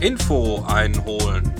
[0.00, 1.52] Info einholen.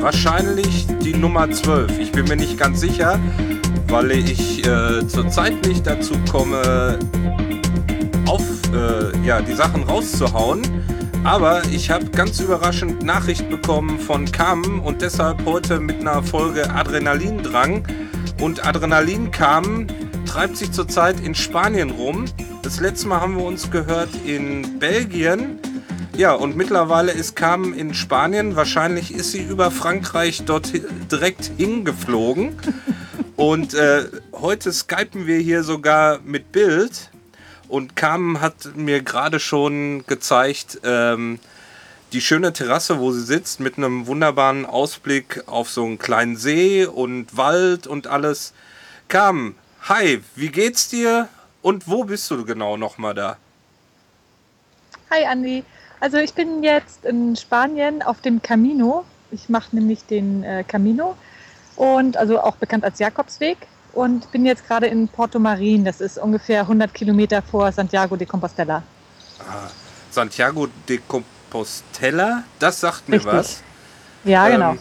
[0.00, 1.98] Wahrscheinlich die Nummer 12.
[1.98, 3.18] Ich bin mir nicht ganz sicher,
[3.88, 6.98] weil ich äh, zurzeit nicht dazu komme,
[8.26, 10.62] auf äh, ja, die Sachen rauszuhauen.
[11.24, 16.68] Aber ich habe ganz überraschend Nachricht bekommen von Carmen und deshalb heute mit einer Folge
[16.70, 17.84] Adrenalindrang.
[18.40, 19.86] Und Adrenalin Carmen
[20.26, 22.24] treibt sich zurzeit in Spanien rum.
[22.62, 25.58] Das letzte Mal haben wir uns gehört in Belgien.
[26.16, 28.54] Ja, und mittlerweile ist Carmen in Spanien.
[28.54, 30.70] Wahrscheinlich ist sie über Frankreich dort
[31.10, 32.56] direkt hingeflogen.
[33.34, 37.10] Und äh, heute skypen wir hier sogar mit Bild.
[37.66, 41.40] Und Carmen hat mir gerade schon gezeigt, ähm,
[42.12, 46.86] die schöne Terrasse, wo sie sitzt, mit einem wunderbaren Ausblick auf so einen kleinen See
[46.86, 48.52] und Wald und alles.
[49.08, 51.28] Carmen, hi, wie geht's dir
[51.62, 53.36] und wo bist du genau nochmal da?
[55.10, 55.64] Hi Andi,
[56.00, 59.04] also ich bin jetzt in Spanien auf dem Camino.
[59.30, 61.16] Ich mache nämlich den äh, Camino
[61.76, 63.58] und also auch bekannt als Jakobsweg
[63.92, 65.84] und bin jetzt gerade in Porto Marin.
[65.84, 68.82] Das ist ungefähr 100 Kilometer vor Santiago de Compostela.
[69.40, 69.68] Ah,
[70.10, 73.32] Santiago de Compostela, das sagt mir Richtig.
[73.32, 73.62] was.
[74.24, 74.76] Ja, Ähm, genau.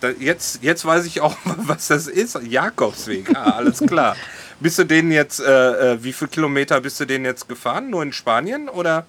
[0.00, 2.36] Da, jetzt, jetzt weiß ich auch, was das ist.
[2.42, 4.16] Jakobsweg, ah, alles klar.
[4.62, 7.90] bist du den jetzt, äh, äh, wie viele Kilometer bist du den jetzt gefahren?
[7.90, 9.04] Nur in Spanien oder?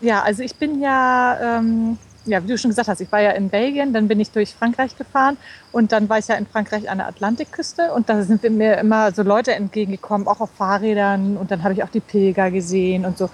[0.00, 3.30] Ja, also ich bin ja, ähm, ja, wie du schon gesagt hast, ich war ja
[3.32, 5.36] in Belgien, dann bin ich durch Frankreich gefahren
[5.72, 9.12] und dann war ich ja in Frankreich an der Atlantikküste und da sind mir immer
[9.12, 13.18] so Leute entgegengekommen, auch auf Fahrrädern und dann habe ich auch die Pilger gesehen und
[13.18, 13.30] so.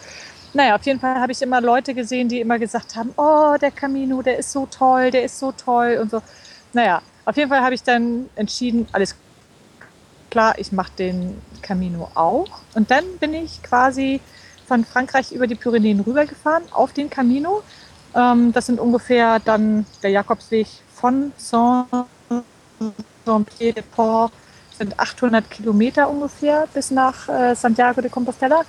[0.55, 3.71] Naja, auf jeden Fall habe ich immer Leute gesehen, die immer gesagt haben, oh, der
[3.71, 6.23] Camino, der ist so toll, der ist so toll und so.
[6.73, 9.15] Naja, auf jeden Fall habe ich dann entschieden, alles
[10.37, 12.61] klar, ich mache den Camino auch.
[12.75, 14.21] Und dann bin ich quasi
[14.69, 17.63] von Frankreich über die Pyrenäen rübergefahren auf den Camino.
[18.15, 24.33] Ähm, das sind ungefähr dann der Jakobsweg von Saint-Pierre-de-Port,
[24.77, 28.61] sind 800 Kilometer ungefähr bis nach äh, Santiago de Compostela.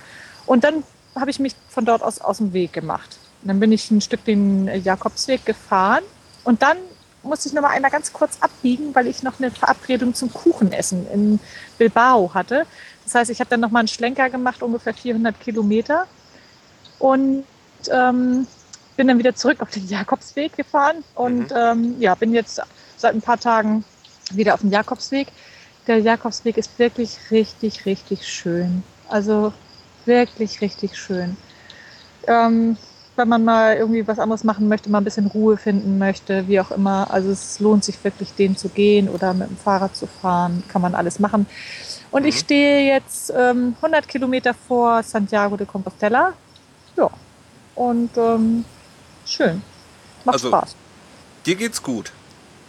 [0.46, 0.82] Und dann
[1.14, 3.18] habe ich mich von dort aus aus dem Weg gemacht.
[3.42, 6.04] Und dann bin ich ein Stück den äh, Jakobsweg gefahren
[6.44, 6.78] und dann
[7.28, 11.08] musste ich noch mal einmal ganz kurz abbiegen, weil ich noch eine Verabredung zum Kuchenessen
[11.12, 11.40] in
[11.78, 12.66] Bilbao hatte.
[13.04, 16.06] Das heißt, ich habe dann noch mal einen Schlenker gemacht, ungefähr 400 Kilometer
[16.98, 17.44] und
[17.90, 18.46] ähm,
[18.96, 21.56] bin dann wieder zurück auf den Jakobsweg gefahren und Mhm.
[21.56, 22.60] ähm, ja, bin jetzt
[22.96, 23.84] seit ein paar Tagen
[24.32, 25.28] wieder auf dem Jakobsweg.
[25.86, 28.82] Der Jakobsweg ist wirklich richtig, richtig schön.
[29.08, 29.52] Also
[30.04, 31.36] wirklich, richtig schön.
[32.26, 32.76] Ähm,
[33.18, 36.60] wenn man mal irgendwie was anderes machen möchte, mal ein bisschen Ruhe finden möchte, wie
[36.60, 37.10] auch immer.
[37.10, 40.80] Also es lohnt sich wirklich, den zu gehen oder mit dem Fahrrad zu fahren, kann
[40.80, 41.46] man alles machen.
[42.10, 42.38] Und ich Mhm.
[42.38, 46.32] stehe jetzt ähm, 100 Kilometer vor Santiago de Compostela.
[46.96, 47.10] Ja,
[47.74, 48.64] und ähm,
[49.26, 49.60] schön.
[50.24, 50.74] Macht Also, Spaß.
[51.44, 52.12] Dir geht's gut.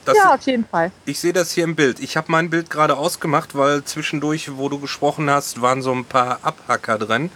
[0.06, 0.92] Das, Ja, auf jeden Fall.
[1.06, 2.00] Ich sehe das hier im Bild.
[2.00, 6.06] Ich habe mein Bild gerade ausgemacht, weil zwischendurch, wo du gesprochen hast, waren so ein
[6.06, 7.30] paar Abhacker drin.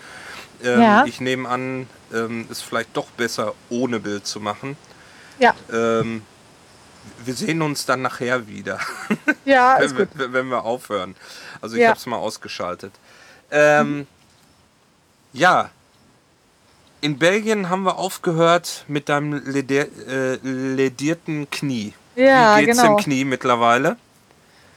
[0.64, 1.06] Ähm, Ja.
[1.06, 4.78] Ich nehme an, ähm, ist vielleicht doch besser, ohne Bild zu machen.
[5.40, 6.22] Ja, Ähm,
[7.26, 8.80] wir sehen uns dann nachher wieder,
[9.46, 10.08] ja, wenn, gut.
[10.14, 11.16] wir, wenn wir aufhören.
[11.62, 11.90] Also ich Ja.
[11.90, 12.94] habe es mal ausgeschaltet.
[13.52, 14.08] Ähm,
[15.34, 15.70] Ja,
[17.02, 21.94] in Belgien haben wir aufgehört mit deinem leder, äh, ledierten Knie.
[22.16, 22.96] Ja, Wie geht's genau.
[22.96, 23.98] dem Knie mittlerweile?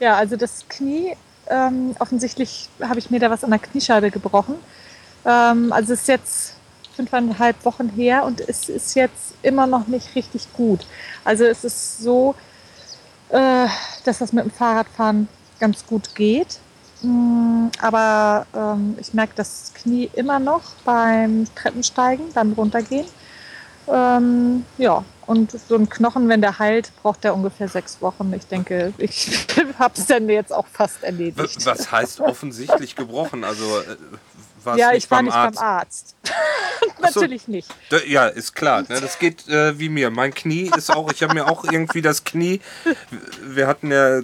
[0.01, 1.15] Ja, also das Knie,
[1.49, 4.57] ähm, offensichtlich habe ich mir da was an der Kniescheibe gebrochen.
[5.27, 6.55] Ähm, also es ist jetzt
[6.95, 10.87] fünfeinhalb Wochen her und es ist jetzt immer noch nicht richtig gut.
[11.25, 12.35] Also es ist so,
[13.29, 13.67] äh,
[14.05, 15.29] dass das mit dem Fahrradfahren
[15.61, 16.59] ganz gut geht.
[17.03, 23.07] Mm, Aber ähm, ich merke das Knie immer noch beim Treppensteigen, beim Runtergehen.
[23.89, 28.33] Ähm, ja, und so ein Knochen, wenn der heilt, braucht der ungefähr sechs Wochen.
[28.35, 29.47] Ich denke, ich
[29.79, 31.67] habe es dann jetzt auch fast erledigt.
[31.67, 33.45] Was heißt offensichtlich gebrochen?
[33.45, 33.83] Also
[34.67, 35.57] äh, war's ja, nicht ich war beim nicht Arzt?
[35.59, 36.15] beim Arzt.
[37.03, 37.21] Ach so.
[37.21, 37.69] Natürlich nicht.
[37.91, 38.83] Da- Ja, ist klar.
[38.83, 39.01] Ne?
[39.01, 40.11] Das geht äh, wie mir.
[40.11, 42.61] Mein Knie ist auch, ich habe mir auch irgendwie das Knie,
[43.43, 44.21] wir hatten ja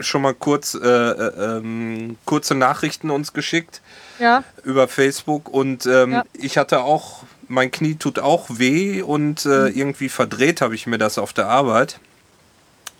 [0.00, 3.82] schon mal kurz äh, äh, ähm, kurze Nachrichten uns geschickt
[4.18, 6.24] Ja, über Facebook und ähm, Ja.
[6.32, 9.72] ich hatte auch, mein Knie tut auch weh und Mhm.
[9.74, 12.00] irgendwie verdreht habe ich mir das auf der Arbeit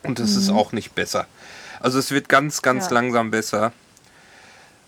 [0.03, 1.25] und das ist auch nicht besser.
[1.79, 2.89] Also es wird ganz, ganz Mhm.
[2.89, 3.01] Ja.
[3.01, 3.71] langsam besser.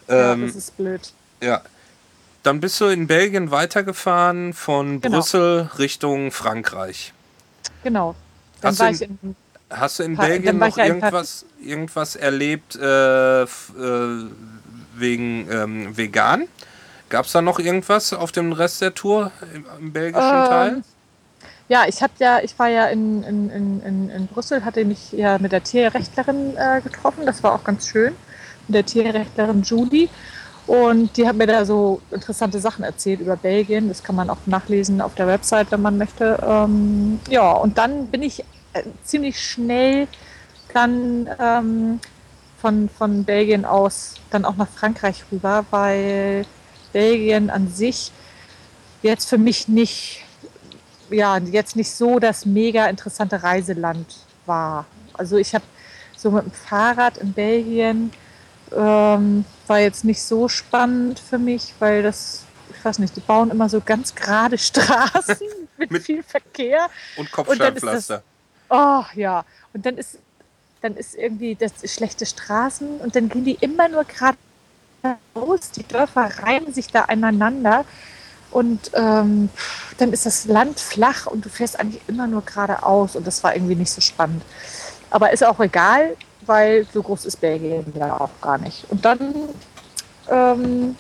[0.08, 1.12] ja, Ähm, das ist blöd.
[1.42, 1.62] Ja.
[2.44, 5.18] Dann bist du in Belgien weitergefahren von Genau.
[5.18, 7.14] Brüssel Richtung Frankreich.
[7.84, 8.16] Genau.
[8.62, 9.36] Dann Hast du in- in,
[9.70, 13.48] Hast du in Pa- Belgien noch ja in irgendwas, irgendwas erlebt äh, äh,
[14.96, 16.48] wegen ähm, vegan?
[17.10, 20.84] Gab es da noch irgendwas auf dem Rest der Tour im, im belgischen Ähm, Teil?
[21.68, 25.12] Ja, ich habe ja, ich war ja in, in, in, in, in Brüssel, hatte mich
[25.12, 27.26] ja mit der Tierrechtlerin äh, getroffen.
[27.26, 28.16] Das war auch ganz schön.
[28.68, 30.10] Mit der Tierrechtlerin Julie.
[30.70, 33.88] Und die hat mir da so interessante Sachen erzählt über Belgien.
[33.88, 36.38] Das kann man auch nachlesen auf der Website, wenn man möchte.
[36.46, 38.42] Ähm, ja, und dann bin ich
[38.74, 40.08] äh, ziemlich schnell
[40.72, 42.00] dann ähm,
[42.62, 46.46] von, von Belgien aus dann auch nach Frankreich rüber, weil
[46.94, 48.12] Belgien an sich
[49.02, 50.24] jetzt für mich nicht
[51.10, 54.06] ja, jetzt nicht so das mega interessante Reiseland
[54.46, 54.86] war.
[55.14, 55.66] Also ich habe
[56.16, 58.12] so mit dem Fahrrad in Belgien
[58.72, 62.44] ähm, war jetzt nicht so spannend für mich, weil das,
[62.76, 65.38] ich weiß nicht, die bauen immer so ganz gerade Straßen
[65.78, 66.90] mit, Mit- viel Verkehr.
[67.16, 68.24] Und Kopfsteinpflaster.
[68.70, 70.18] Oh ja, und dann ist,
[70.82, 75.72] dann ist irgendwie das schlechte Straßen und dann gehen die immer nur geradeaus.
[75.72, 77.86] Die Dörfer reihen sich da aneinander
[78.52, 79.50] und ähm,
[79.98, 83.56] dann ist das Land flach und du fährst eigentlich immer nur geradeaus und das war
[83.56, 84.44] irgendwie nicht so spannend.
[85.10, 86.16] Aber ist auch egal,
[86.50, 88.84] weil so groß ist Belgien ja auch gar nicht.
[88.90, 89.36] Und dann
[90.30, 90.96] ähm,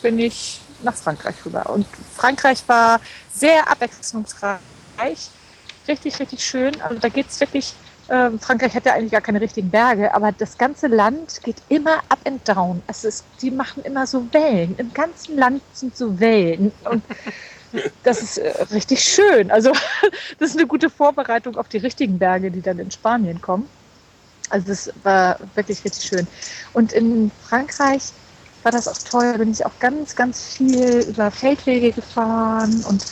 [0.00, 1.68] bin ich nach Frankreich rüber.
[1.70, 3.00] Und Frankreich war
[3.34, 4.60] sehr abwechslungsreich,
[5.88, 6.80] richtig, richtig schön.
[6.80, 7.74] Also da geht es wirklich,
[8.08, 11.98] ähm, Frankreich hat ja eigentlich gar keine richtigen Berge, aber das ganze Land geht immer
[12.08, 12.80] up and down.
[12.86, 14.76] Also es, die machen immer so Wellen.
[14.78, 16.70] Im ganzen Land sind so Wellen.
[16.88, 17.02] Und
[18.04, 19.50] das ist äh, richtig schön.
[19.50, 19.72] Also
[20.38, 23.68] das ist eine gute Vorbereitung auf die richtigen Berge, die dann in Spanien kommen.
[24.52, 26.26] Also das war wirklich richtig schön.
[26.74, 28.12] Und in Frankreich
[28.62, 29.32] war das auch toll.
[29.32, 33.04] Da bin ich auch ganz, ganz viel über Feldwege gefahren und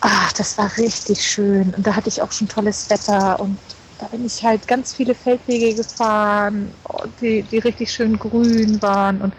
[0.00, 1.72] ach, das war richtig schön.
[1.74, 3.58] Und da hatte ich auch schon tolles Wetter und
[3.98, 6.72] da bin ich halt ganz viele Feldwege gefahren,
[7.20, 9.34] die, die richtig schön grün waren und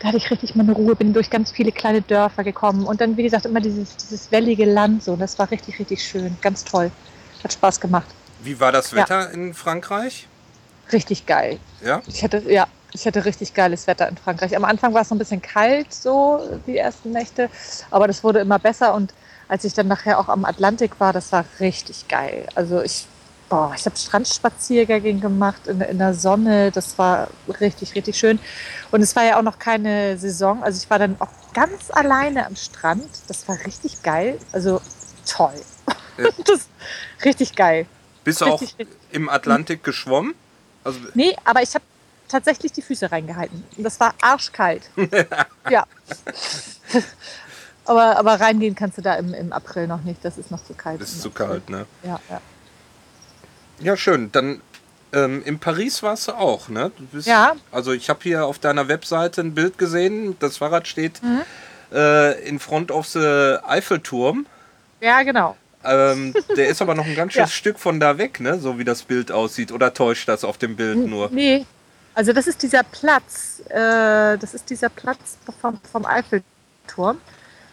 [0.00, 3.16] da hatte ich richtig meine Ruhe, bin durch ganz viele kleine Dörfer gekommen und dann,
[3.16, 5.16] wie gesagt, immer dieses, dieses wellige Land so.
[5.16, 6.36] Das war richtig, richtig schön.
[6.42, 6.90] Ganz toll.
[7.42, 8.08] Hat Spaß gemacht.
[8.42, 8.98] Wie war das Ja.
[8.98, 10.28] Wetter in Frankreich?
[10.92, 11.58] Richtig geil.
[11.84, 12.02] Ja?
[12.06, 14.56] Ich hatte, ja, ich hatte richtig geiles Wetter in Frankreich.
[14.56, 17.50] Am Anfang war es noch ein bisschen kalt, so die ersten Nächte,
[17.90, 19.12] aber das wurde immer besser und
[19.48, 22.46] als ich dann nachher auch am Atlantik war, das war richtig geil.
[22.54, 23.06] Also ich,
[23.48, 27.28] boah, ich habe Strandspaziergänge gemacht in, in der Sonne, das war
[27.60, 28.40] richtig, richtig schön.
[28.90, 32.46] Und es war ja auch noch keine Saison, also ich war dann auch ganz alleine
[32.46, 33.08] am Strand.
[33.28, 34.80] Das war richtig geil, also
[35.26, 35.54] toll.
[36.18, 36.28] Ja.
[36.46, 36.68] Das
[37.24, 37.86] richtig geil.
[38.24, 40.34] Bist du auch Richtig, im Atlantik geschwommen?
[40.86, 41.84] Also, Nee, aber ich habe
[42.28, 43.64] tatsächlich die Füße reingehalten.
[43.76, 44.88] Und das war arschkalt.
[45.70, 45.84] ja.
[47.84, 50.24] aber, aber reingehen kannst du da im, im April noch nicht.
[50.24, 51.00] Das ist noch zu kalt.
[51.00, 51.46] ist im zu April.
[51.46, 51.86] kalt, ne?
[52.02, 52.40] Ja, ja.
[53.80, 54.32] Ja, schön.
[54.32, 54.60] Dann
[55.12, 56.90] ähm, in Paris warst du auch, ne?
[56.96, 57.54] Du bist, Ja.
[57.70, 60.36] Also ich habe hier auf deiner Webseite ein Bild gesehen.
[60.40, 61.42] Das Fahrrad steht Mhm.
[61.92, 64.46] äh, in front of the Eiffelturm.
[65.00, 65.56] ja, genau.
[65.84, 67.56] Ähm, der ist aber noch ein ganz schönes Ja.
[67.56, 68.58] Stück von da weg, ne?
[68.58, 69.72] So wie das Bild aussieht.
[69.72, 71.30] Oder täuscht das auf dem Bild nur?
[71.30, 71.64] Nee,
[72.14, 73.62] also das ist dieser Platz.
[73.68, 77.20] Äh, das ist dieser Platz vom, vom Eiffelturm.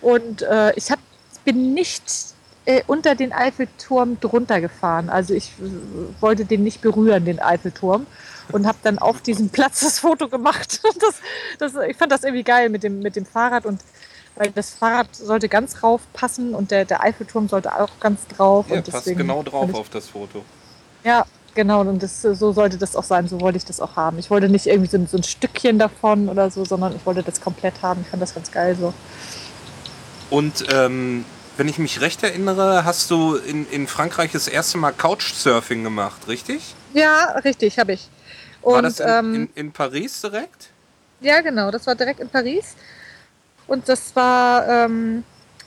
[0.02, 1.00] Und äh, ich hab,
[1.46, 2.04] bin nicht
[2.66, 5.10] äh, unter den Eiffelturm drunter gefahren.
[5.10, 8.06] Also ich äh, wollte den nicht berühren, den Eiffelturm.
[8.52, 10.82] Und habe dann auf diesem Platz das Foto gemacht.
[11.00, 13.66] Das, das, ich fand das irgendwie geil mit dem, mit dem Fahrrad.
[13.66, 13.80] Und
[14.36, 18.66] weil das Fahrrad sollte ganz rauf passen und der, der Eiffelturm sollte auch ganz drauf.
[18.70, 20.44] Ja, und passt genau drauf ich- auf das Foto.
[21.04, 21.82] ja, genau.
[21.82, 23.28] Und das, so sollte das auch sein.
[23.28, 24.18] So wollte ich das auch haben.
[24.20, 27.22] Ich wollte nicht irgendwie so, ein- so ein Stückchen davon oder so, sondern ich wollte
[27.24, 28.02] das komplett haben.
[28.02, 28.94] Ich fand das ganz geil so.
[30.30, 31.26] Und ähm,
[31.58, 36.28] wenn ich mich recht erinnere, hast du in, in Frankreich das erste Mal Couchsurfing gemacht,
[36.28, 36.74] richtig?
[36.94, 38.10] Ja, richtig, habe ich.
[38.64, 40.70] Und War das in, ähm, in, in Paris direkt?
[41.20, 41.70] ja, genau.
[41.70, 42.76] Das war direkt in Paris.
[43.68, 45.24] Und das war, ähm,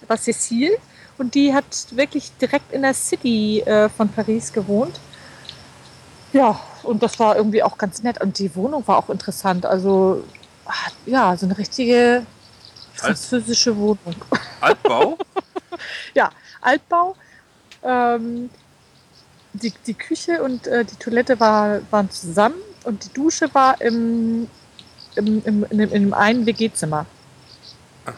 [0.07, 0.77] war Cécile.
[1.19, 5.01] Und die hat wirklich direkt in der City äh, von Paris gewohnt.
[6.33, 8.21] Ja, und das war irgendwie auch ganz nett.
[8.21, 9.65] Und die Wohnung war auch interessant.
[9.65, 10.25] Also,
[10.67, 12.27] ah, ja, so eine richtige
[12.95, 14.17] französische Wohnung.
[14.61, 15.17] Altbau?
[16.15, 17.17] ja, Altbau.
[17.83, 18.51] Ähm,
[19.55, 24.49] die, die Küche und äh, die Toilette war, waren zusammen und die Dusche war im,
[25.15, 27.07] im, im, in, in dem einen WG-Zimmer.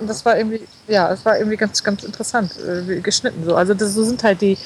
[0.00, 3.54] Und das war irgendwie, ja, es war irgendwie ganz, ganz interessant äh, geschnitten so.
[3.57, 4.59] Also das so sind halt die,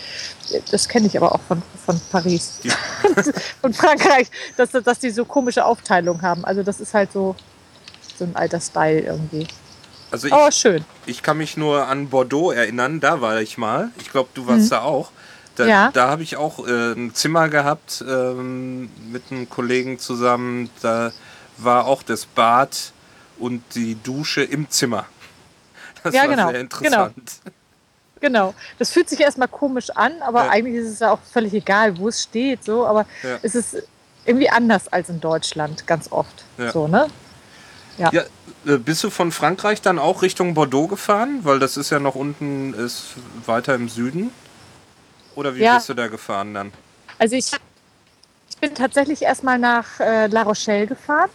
[0.71, 2.61] das kenne ich aber auch von, von Paris
[3.63, 6.45] und Frankreich, dass, dass die so komische Aufteilung haben.
[6.45, 7.37] Also das ist halt so,
[8.19, 9.47] so ein alter Style irgendwie.
[10.11, 10.85] Also ich, Aber schön.
[11.07, 13.91] ich kann mich nur an Bordeaux erinnern, da war ich mal.
[14.01, 15.11] Ich glaube, du warst da auch.
[15.55, 15.69] Da, Mhm.
[15.69, 15.91] Ja.
[15.93, 20.71] da habe ich auch äh, ein Zimmer gehabt ähm, mit einem Kollegen zusammen.
[20.81, 21.13] Da
[21.59, 22.93] war auch das Bad
[23.39, 25.07] und die Dusche im Zimmer.
[26.03, 27.33] Das Ja, war genau, sehr interessant.
[28.21, 28.55] Genau.
[28.79, 30.51] Das fühlt sich erstmal komisch an, aber Ja.
[30.51, 32.65] eigentlich ist es ja auch völlig egal, wo es steht.
[32.65, 33.39] So, aber Ja.
[33.43, 33.77] es ist
[34.25, 36.45] irgendwie anders als in Deutschland, ganz oft.
[36.57, 36.71] Ja.
[36.71, 37.09] So, ne?
[37.99, 38.11] Ja,
[38.67, 41.41] äh, bist du von Frankreich dann auch Richtung Bordeaux gefahren?
[41.43, 43.15] Weil das ist ja noch unten, ist
[43.47, 44.31] weiter im Süden.
[45.35, 46.73] Oder wie bist du da gefahren dann?
[47.19, 47.51] Also ich,
[48.51, 51.31] ich bin tatsächlich erstmal nach äh, La Rochelle gefahren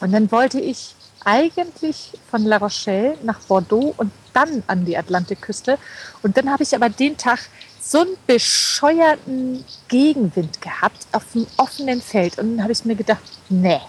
[0.00, 5.78] und dann wollte ich eigentlich von La Rochelle nach Bordeaux und dann an die Atlantikküste.
[6.22, 7.40] Und dann habe ich aber den Tag
[7.80, 12.38] so einen bescheuerten Gegenwind gehabt auf dem offenen Feld.
[12.38, 13.80] Und dann habe ich mir gedacht, nee,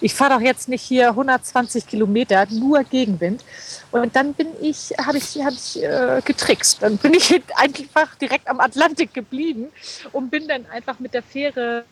[0.00, 3.44] ich fahre doch jetzt nicht hier 120 Kilometer, nur Gegenwind.
[3.90, 6.82] Und dann bin ich, habe ich, hab ich äh, getrickst.
[6.82, 9.66] Dann bin ich einfach direkt am Atlantik geblieben
[10.12, 11.84] und bin dann einfach mit der Fähre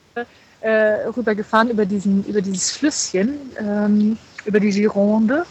[0.61, 5.45] äh, rübergefahren über, diesen, über dieses Flüsschen, ähm, über die Gironde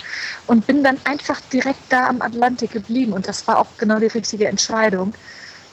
[0.47, 3.13] und bin dann einfach direkt da am Atlantik geblieben.
[3.13, 5.13] Und das war auch genau die richtige Entscheidung,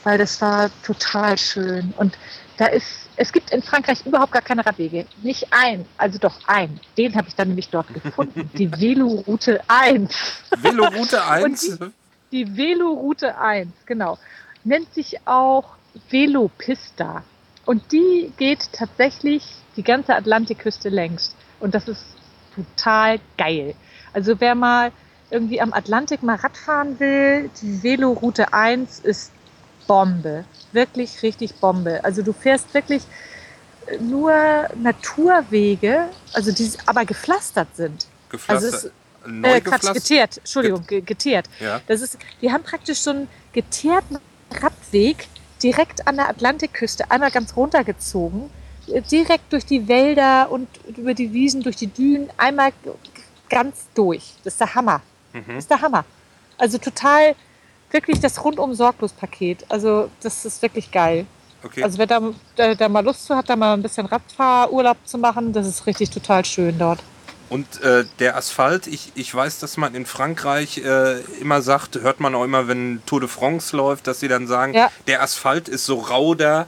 [0.05, 1.95] weil das war total schön.
[1.97, 2.19] Und
[2.59, 5.07] da ist, es gibt in Frankreich überhaupt gar keine Radwege.
[5.23, 6.81] Nicht ein, also doch ein.
[6.99, 8.51] Den habe ich dann nämlich dort gefunden.
[8.59, 10.15] Die Veloroute 1.
[10.59, 11.79] Veloroute 1?
[12.31, 14.19] Die Veloroute 1, genau.
[14.65, 15.75] Nennt sich auch
[16.11, 17.25] Velopista.
[17.65, 19.45] Und die geht tatsächlich
[19.77, 21.35] die ganze Atlantikküste längs.
[21.61, 22.05] Und das ist
[22.55, 23.75] total geil.
[24.13, 24.93] Also wer mal
[25.31, 29.33] irgendwie am Atlantik mal Radfahren will, die Veloroute 1 ist
[29.87, 30.45] Bombe.
[30.73, 32.05] Wirklich richtig Bombe.
[32.05, 33.03] Also du fährst wirklich
[34.01, 34.33] nur
[34.77, 38.07] Naturwege, also die aber gepflastert sind.
[38.31, 38.75] Gepflastert?
[38.75, 38.89] Also
[39.27, 40.39] neu Äh, Quatsch, geteert.
[40.39, 41.49] Entschuldigung, ge geteert.
[41.61, 41.81] Ja.
[41.87, 44.19] Das ist, die haben praktisch so einen geteerten
[44.51, 45.29] Radweg
[45.63, 48.62] direkt an der Atlantikküste einmal ganz runtergezogen, äh,
[49.11, 52.73] direkt durch die Wälder und über die Wiesen, durch die Dünen, einmal
[53.49, 54.35] ganz durch.
[54.45, 55.01] Das ist der Hammer.
[55.33, 55.57] Das Mhm.
[55.59, 56.05] ist der Hammer.
[56.59, 57.35] Also total,
[57.91, 59.65] wirklich das rundum sorglos Paket.
[59.69, 61.27] Also das ist wirklich geil.
[61.65, 61.83] Okay.
[61.83, 62.21] Also wer da,
[62.57, 65.87] da, da mal Lust zu hat, da mal ein bisschen Radfahrurlaub zu machen, das ist
[65.87, 67.01] richtig total schön dort.
[67.49, 72.19] Und äh, der Asphalt, ich, ich weiß, dass man in Frankreich äh, immer sagt, hört
[72.19, 74.91] man auch immer, wenn Tour de France läuft, dass sie dann sagen, Ja.
[75.07, 76.67] der Asphalt ist so rau da,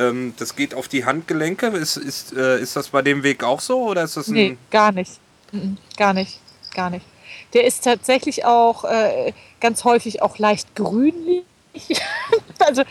[0.00, 1.66] ähm, das geht auf die Handgelenke.
[1.68, 4.28] Ist, ist, äh, ist das bei dem Weg auch so oder ist das.
[4.28, 5.12] Nee, gar nicht.
[5.52, 6.38] Mhm, Gar nicht.
[6.74, 7.04] Gar nicht.
[7.54, 11.44] Der ist tatsächlich auch äh, ganz häufig auch leicht grünlich.
[12.60, 12.82] also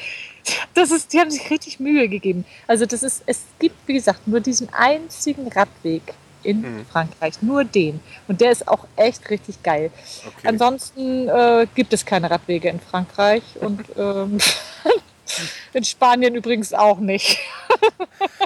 [0.73, 2.45] das ist, die haben sich richtig Mühe gegeben.
[2.67, 6.01] Also das ist, es gibt, wie gesagt, nur diesen einzigen Radweg
[6.43, 6.85] in Mhm.
[6.91, 7.41] Frankreich.
[7.41, 7.99] Nur den.
[8.29, 9.91] Und der ist auch echt richtig geil.
[10.25, 10.47] Okay.
[10.47, 14.37] Ansonsten äh, gibt es keine Radwege in Frankreich und ähm,
[15.73, 17.39] in Spanien übrigens auch nicht.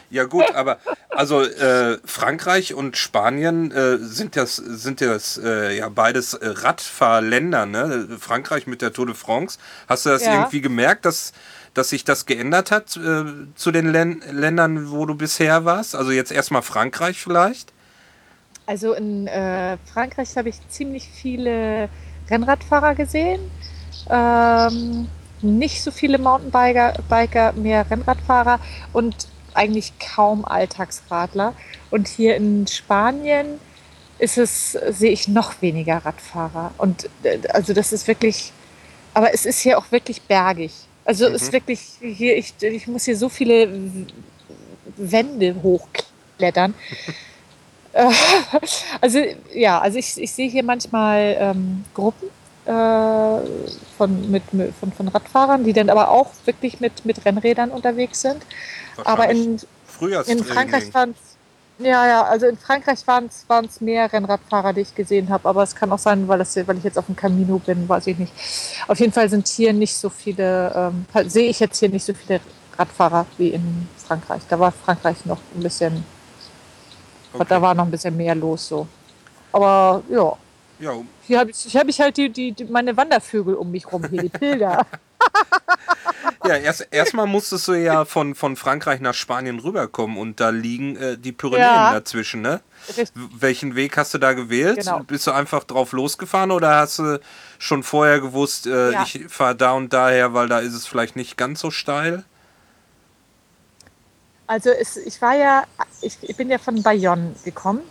[0.09, 0.77] Ja gut, aber
[1.09, 7.65] also äh, Frankreich und Spanien äh, sind das sind das äh, ja beides äh, Radfahrländer,
[7.65, 8.07] ne?
[8.19, 9.57] Frankreich mit der Tour de France.
[9.87, 10.33] Hast du das Ja.
[10.33, 11.33] irgendwie gemerkt, dass
[11.73, 13.23] dass sich das geändert hat äh,
[13.55, 15.95] zu den Län Ländern, wo du bisher warst?
[15.95, 17.73] Also jetzt erstmal Frankreich vielleicht?
[18.67, 21.89] Also in äh, Frankreich habe ich ziemlich viele
[22.29, 23.41] Rennradfahrer gesehen.
[24.09, 25.07] Ähm,
[25.43, 28.59] nicht so viele Mountainbiker, Biker, mehr Rennradfahrer
[28.93, 31.53] und eigentlich kaum Alltagsradler.
[31.91, 33.59] Und hier in Spanien
[34.19, 36.71] ist es, sehe ich noch weniger Radfahrer.
[36.77, 38.51] Und äh, also das ist wirklich,
[39.13, 40.71] aber es ist hier auch wirklich bergig.
[41.05, 41.53] Also es ist Mhm.
[41.53, 43.69] wirklich hier, ich, ich muss hier so viele
[44.97, 46.73] Wände hochklettern.
[47.95, 48.09] Äh,
[49.01, 49.19] also
[49.53, 52.27] ja, also ich, ich sehe hier manchmal ähm, Gruppen
[52.65, 58.21] von, mit, mit, von, von Radfahrern, die dann aber auch wirklich mit, mit Rennrädern unterwegs
[58.21, 58.41] sind.
[59.03, 59.59] Aber in,
[60.27, 60.43] in.
[60.43, 61.33] Frankreich waren es
[61.79, 63.29] ja, ja, also in Frankreich waren
[63.65, 65.49] es mehr Rennradfahrer, die ich gesehen habe.
[65.49, 68.07] Aber es kann auch sein, weil, das, weil ich jetzt auf dem Camino bin, weiß
[68.07, 68.31] ich nicht.
[68.87, 72.13] Auf jeden Fall sind hier nicht so viele, ähm, sehe ich jetzt hier nicht so
[72.13, 72.39] viele
[72.77, 74.43] Radfahrer wie in Frankreich.
[74.47, 76.05] Da war Frankreich noch ein bisschen,
[77.33, 77.45] Okay.
[77.49, 78.87] da war noch ein bisschen mehr los so.
[79.51, 80.33] Aber ja,
[80.79, 80.93] ja,
[81.25, 84.03] hier habe ich, hier hab ich halt die, die, die, meine Wandervögel um mich rum,
[84.09, 84.85] hier die Pilger.
[86.45, 90.95] ja erst erstmal musstest du ja von, von Frankreich nach Spanien rüberkommen und da liegen
[90.95, 91.91] äh, die Pyrenäen Ja.
[91.93, 92.61] dazwischen, ne?
[93.15, 94.79] Welchen Weg hast du da gewählt?
[94.79, 94.99] Genau.
[95.03, 97.19] Bist du einfach drauf losgefahren oder hast du
[97.57, 99.03] schon vorher gewusst, äh, Ja.
[99.03, 102.23] ich fahre da und daher, weil da ist es vielleicht nicht ganz so steil?
[104.47, 105.63] Also es, ich war ja,
[106.01, 107.81] ich, ich bin ja von Bayonne gekommen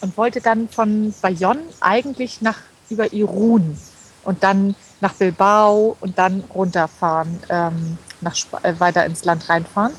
[0.00, 3.78] und wollte dann von Bayonne eigentlich nach über Irun
[4.24, 9.92] und dann nach Bilbao und dann runterfahren, ähm, nach, äh, weiter ins Land reinfahren.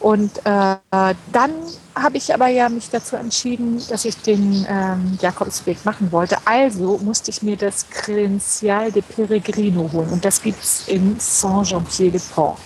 [0.00, 1.52] Und äh, dann
[1.94, 6.36] habe ich aber ja mich dazu entschieden, dass ich den ähm, Jakobsweg machen wollte.
[6.44, 10.10] Also musste ich mir das Credencial de Peregrino holen.
[10.10, 12.58] Und das gibt es in Saint-Jean-Pied-de-Port.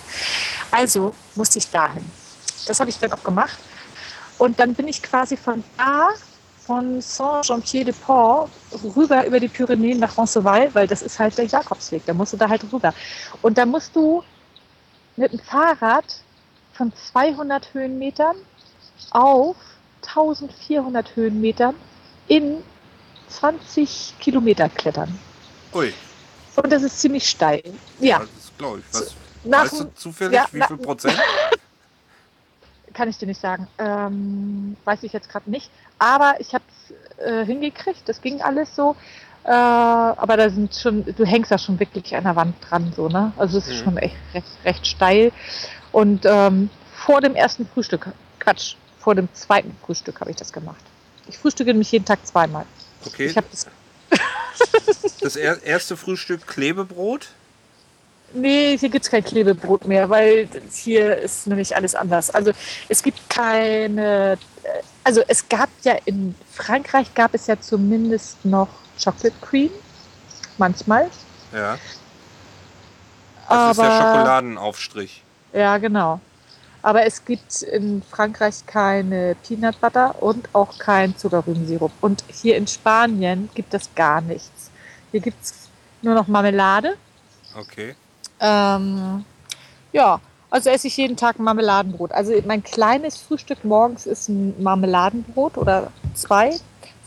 [0.71, 2.03] Also musste ich dahin.
[2.65, 3.57] Das habe ich dann auch gemacht.
[4.37, 6.09] Und dann bin ich quasi von da,
[6.69, 8.47] von Saint-Jean-Pied-de-Port,
[8.95, 12.05] rüber über die Pyrenäen nach Roncesvalles, weil das ist halt der Jakobsweg.
[12.05, 12.93] Da musst du da halt rüber.
[13.41, 14.23] Und da musst du
[15.15, 16.05] mit dem Fahrrad
[16.73, 18.35] von 200 Höhenmetern
[19.09, 19.55] auf
[20.07, 21.73] 1400 Höhenmetern
[22.27, 22.63] in
[23.29, 25.17] 20 Kilometer klettern.
[25.73, 25.91] Ui.
[26.55, 27.63] Und das ist ziemlich steil.
[27.99, 28.19] Ja.
[28.19, 28.85] Das glaube ich.
[28.93, 31.17] Was, Nach weißt du zufällig, ja, wie viel Prozent?
[32.99, 33.65] Kann ich dir nicht sagen.
[33.77, 35.71] Ähm, weiß ich jetzt gerade nicht.
[35.99, 38.01] Aber ich habe es äh, hingekriegt.
[38.07, 38.93] Das ging alles so.
[39.45, 43.07] Äh, aber da sind schon, du hängst da schon wirklich an der Wand dran, so,
[43.07, 43.31] ne?
[43.37, 43.83] Also es ist Mhm.
[43.85, 45.31] schon echt recht, recht steil.
[45.93, 50.83] Und ähm, vor dem ersten Frühstück, Quatsch, vor dem zweiten Frühstück habe ich das gemacht.
[51.25, 52.65] Ich frühstücke nämlich jeden Tag zweimal.
[53.05, 53.27] Okay.
[53.27, 53.65] Ich habe das
[55.21, 57.29] Das er erste Frühstück Klebebrot.
[58.33, 62.29] Nee, hier gibt es kein Klebebrot mehr, weil hier ist nämlich alles anders.
[62.29, 62.51] Also
[62.87, 64.33] es gibt keine,
[64.63, 64.69] äh,
[65.03, 68.67] also es gab ja in Frankreich gab es ja zumindest noch
[69.03, 69.71] Chocolate Cream,
[70.57, 71.09] manchmal.
[71.53, 71.77] Ja.
[73.49, 75.23] Das ist der Aber- Schokoladenaufstrich.
[75.53, 76.19] Ja, genau.
[76.81, 81.91] Aber es gibt in Frankreich keine Peanut Butter und auch kein Zuckerrübensirup.
[81.99, 84.69] Und hier in Spanien gibt es gar nichts.
[85.11, 85.53] Hier gibt es
[86.01, 86.95] nur noch Marmelade.
[87.57, 87.95] Okay.
[88.39, 89.25] Ähm,
[89.91, 90.19] ja,
[90.49, 92.11] also esse ich jeden Tag ein Marmeladenbrot.
[92.11, 96.55] Also mein kleines Frühstück morgens ist ein Marmeladenbrot oder zwei,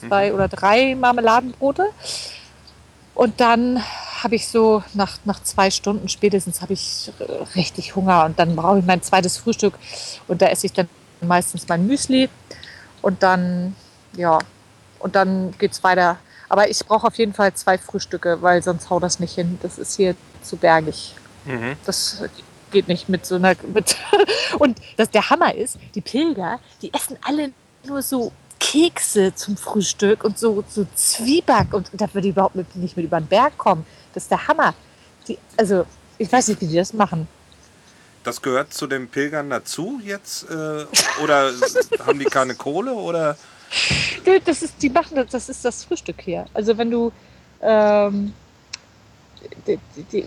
[0.01, 1.87] zwei oder drei Marmeladenbrote.
[3.15, 3.83] Und dann
[4.23, 7.13] habe ich so nach, nach zwei Stunden spätestens habe ich
[7.57, 9.75] richtig Hunger und dann brauche ich mein zweites Frühstück
[10.29, 10.89] und da esse ich dann
[11.21, 12.29] meistens mein Müsli
[13.03, 13.75] und dann
[14.17, 14.39] ja
[15.01, 16.19] und dann geht's weiter.
[16.49, 19.59] Aber ich brauche auf jeden Fall zwei Frühstücke, weil sonst haut das nicht hin.
[19.63, 21.15] Das ist hier zu bergig.
[21.45, 21.77] Mhm.
[21.85, 22.23] Das
[22.71, 23.55] geht nicht mit so einer.
[23.73, 23.97] Mit
[24.59, 27.53] und das, der Hammer ist, die Pilger, die essen alle
[27.85, 32.75] nur so Kekse zum Frühstück und so, so Zwieback und da würde ich überhaupt mit,
[32.77, 33.85] nicht mit über den Berg kommen.
[34.15, 34.75] Das ist der Hammer.
[35.27, 35.85] Die, also,
[36.17, 37.27] ich weiß nicht, wie die das machen.
[38.25, 40.49] Das gehört zu den Pilgern dazu jetzt?
[40.49, 40.87] Äh,
[41.23, 41.53] oder
[42.07, 42.95] haben die keine Kohle?
[42.95, 43.37] Oder?
[44.45, 46.47] Das ist, die machen das, das ist das Frühstück hier.
[46.55, 47.13] Also wenn du,
[47.61, 48.42] ähm, die, die, die,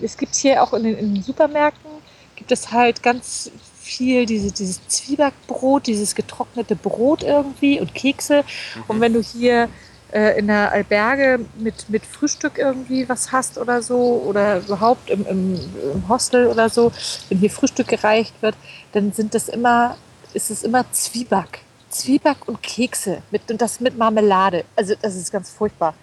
[0.01, 1.91] es gibt hier auch in den, in den Supermärkten,
[2.35, 3.51] gibt es halt ganz
[3.85, 8.43] viel diese, dieses Zwiebackbrot, dieses getrocknete Brot irgendwie und Kekse.
[8.87, 9.69] Und wenn du hier
[10.11, 15.25] äh, in der Alberge mit, mit Frühstück irgendwie was hast oder so oder überhaupt im,
[15.27, 15.59] im,
[15.93, 16.91] im Hostel oder so,
[17.29, 18.55] wenn hier Frühstück gereicht wird,
[18.93, 19.97] dann sind das immer,
[20.33, 21.61] ist es immer Zwieback.
[21.89, 24.65] Zwieback und Kekse mit, und das mit Marmelade.
[24.75, 25.93] Also das ist ganz furchtbar.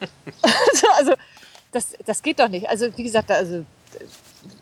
[0.98, 1.14] also
[1.72, 2.68] das, das geht doch nicht.
[2.68, 3.64] Also wie gesagt, also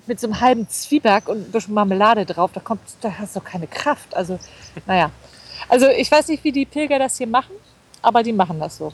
[0.07, 3.41] mit so einem halben Zwieback und ein bisschen Marmelade drauf, da kommt, da hast du
[3.41, 4.15] keine Kraft.
[4.15, 4.39] Also
[4.87, 5.11] naja,
[5.69, 7.55] also ich weiß nicht, wie die Pilger das hier machen,
[8.03, 8.93] aber die machen das so.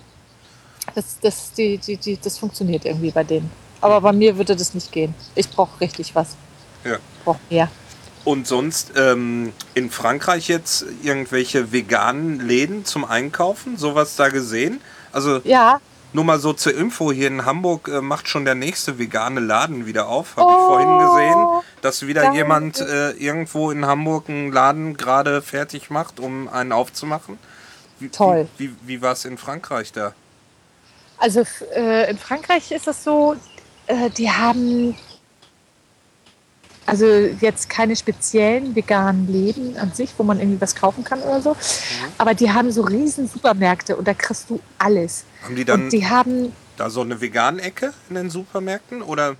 [0.94, 3.50] Das, das, die, die, die, das funktioniert irgendwie bei denen.
[3.80, 5.14] Aber bei mir würde das nicht gehen.
[5.34, 6.36] Ich brauche richtig was.
[6.84, 6.96] Ja.
[6.96, 7.68] Ich brauche mehr.
[8.24, 13.76] Und sonst ähm, in Frankreich jetzt irgendwelche veganen Läden zum Einkaufen?
[13.76, 14.80] Sowas da gesehen?
[15.12, 15.80] Also Ja,
[16.14, 19.84] nur mal so zur Info, hier in Hamburg äh, macht schon der nächste vegane Laden
[19.84, 20.36] wieder auf.
[20.36, 21.46] Habe Oh, ich vorhin gesehen,
[21.82, 22.38] dass wieder danke.
[22.38, 27.38] jemand äh, irgendwo in Hamburg einen Laden gerade fertig macht, um einen aufzumachen.
[27.98, 28.48] Wie, Toll.
[28.58, 30.14] Wie, wie, wie war es in Frankreich da?
[31.18, 33.36] Also äh, in Frankreich ist das so,
[33.86, 34.96] äh, die haben
[36.86, 41.40] also jetzt keine speziellen veganen Läden an sich, wo man irgendwie was kaufen kann oder
[41.40, 41.56] so,
[42.18, 45.24] aber die haben so riesen Supermärkte und da kriegst du alles.
[45.42, 49.02] Haben die dann und die haben, da so eine Vegan-Ecke in den Supermärkten?
[49.02, 49.36] Oder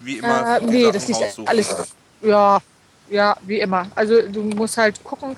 [0.00, 0.58] wie immer?
[0.58, 1.48] äh, nee, das ist raussuchen?
[1.48, 1.74] alles,
[2.22, 2.58] ja,
[3.10, 3.86] ja, wie immer.
[3.94, 5.36] Also du musst halt gucken,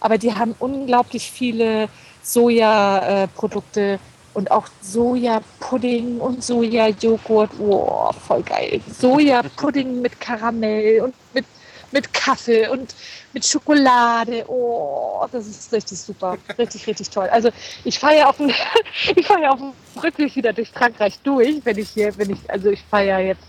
[0.00, 1.88] aber die haben unglaublich viele
[2.22, 3.98] Sojaprodukte
[4.34, 7.50] und auch Sojapudding und Sojajoghurt.
[7.58, 8.80] Oh, voll geil.
[8.90, 11.44] Sojapudding mit Karamell und mit,
[11.90, 12.94] mit Kaffee und
[13.32, 14.44] mit Schokolade.
[14.48, 16.38] Oh, das ist richtig super.
[16.58, 17.28] Richtig, richtig toll.
[17.28, 17.50] Also
[17.84, 18.50] ich fahre ja auf dem,
[19.16, 22.50] ich fahre ja auf dem Rückweg wieder durch Frankreich durch, wenn ich hier, wenn ich,
[22.50, 23.44] also ich fahre ja jetzt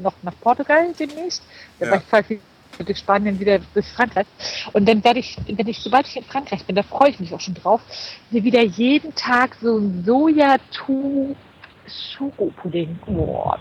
[0.00, 1.42] noch nach Portugal demnächst.
[1.80, 1.96] Ja.
[1.96, 2.24] Ich fahre
[2.84, 4.26] durch Spanien wieder durch Frankreich.
[4.72, 7.32] Und dann werde ich, wenn ich, sobald ich in Frankreich bin, da freue ich mich
[7.34, 7.80] auch schon drauf,
[8.30, 11.34] mir wieder jeden Tag so ein Soja-Tu
[11.88, 12.98] Schokopudding.
[13.06, 13.52] Oh,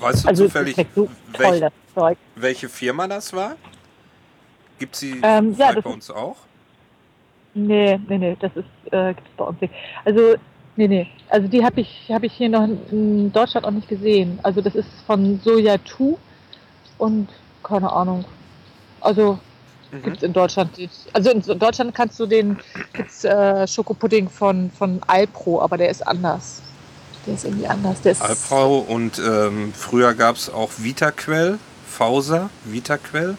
[0.00, 2.18] Weißt du also zufällig, so toll, welch, das Zeug.
[2.34, 3.56] welche Firma das war?
[4.78, 6.36] Gibt sie Ähm, ja, bei ist- uns auch?
[7.54, 9.72] Nee, nee, nee, das ist äh, gibt's bei uns nicht.
[10.04, 10.34] Also,
[10.76, 11.06] nee, nee.
[11.28, 14.38] Also die habe ich, habe ich hier noch in, in Deutschland auch nicht gesehen.
[14.42, 16.16] Also das ist von Soja 2
[16.98, 17.28] und
[17.64, 18.24] keine Ahnung.
[19.00, 19.38] Also
[19.90, 20.02] Mhm.
[20.02, 20.92] gibt's in Deutschland nicht.
[21.14, 22.58] Also in Deutschland kannst du den
[22.92, 26.60] gibt's, äh, Schokopudding von, von Alpro, aber der ist anders.
[27.26, 28.00] Der ist irgendwie anders.
[28.02, 31.58] Der ist, Alpfrau und ähm, früher gab es auch Vitaquell,
[31.88, 33.38] Fauser, Vitaquell,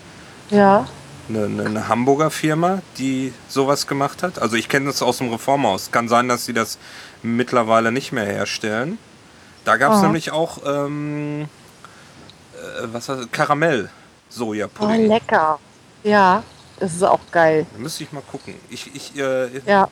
[0.50, 0.88] Ja.
[1.30, 4.40] eine, eine, eine Hamburger Firma, die sowas gemacht hat.
[4.42, 5.92] Also ich kenne das aus dem Reformhaus.
[5.92, 6.80] Kann sein, dass sie das
[7.22, 8.98] mittlerweile nicht mehr herstellen.
[9.66, 10.04] Da gab es Ah.
[10.04, 11.44] nämlich auch ähm,
[12.56, 13.90] äh, was heißt, Karamell
[14.30, 15.08] Oh, Sojapudding.
[15.08, 15.60] lecker.
[16.04, 16.44] Ja,
[16.80, 17.66] das ist auch geil.
[17.74, 18.56] da müsste ich mal gucken.
[18.70, 19.90] Ich, ich, äh, Ja.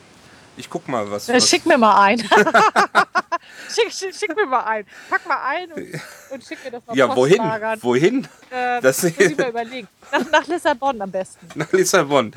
[0.56, 1.28] ich guck mal, was.
[1.30, 2.20] Äh, was Schick mir mal ein.
[3.70, 4.86] schick, schick, schick mir mal ein.
[5.10, 5.86] Pack mal ein und,
[6.32, 7.42] und schick mir das mal ja, wohin?
[7.82, 8.28] Wohin?
[8.50, 9.88] Äh, Das- muss ich mir überlegen.
[10.12, 11.48] Nach, nach Lissabon am besten.
[11.56, 12.32] Nach Lissabon.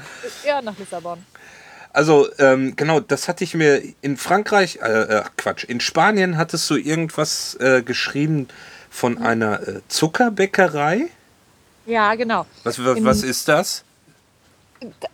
[0.45, 1.25] Ja, nach Lissabon.
[1.93, 4.87] Also, ähm, genau, das hatte ich mir in Frankreich, äh,
[5.19, 8.47] äh, Quatsch, in Spanien hattest du irgendwas äh, geschrieben
[8.91, 11.09] von einer äh, Zuckerbäckerei.
[11.91, 12.47] Ja, genau.
[12.63, 13.85] Was, was, In- was ist das?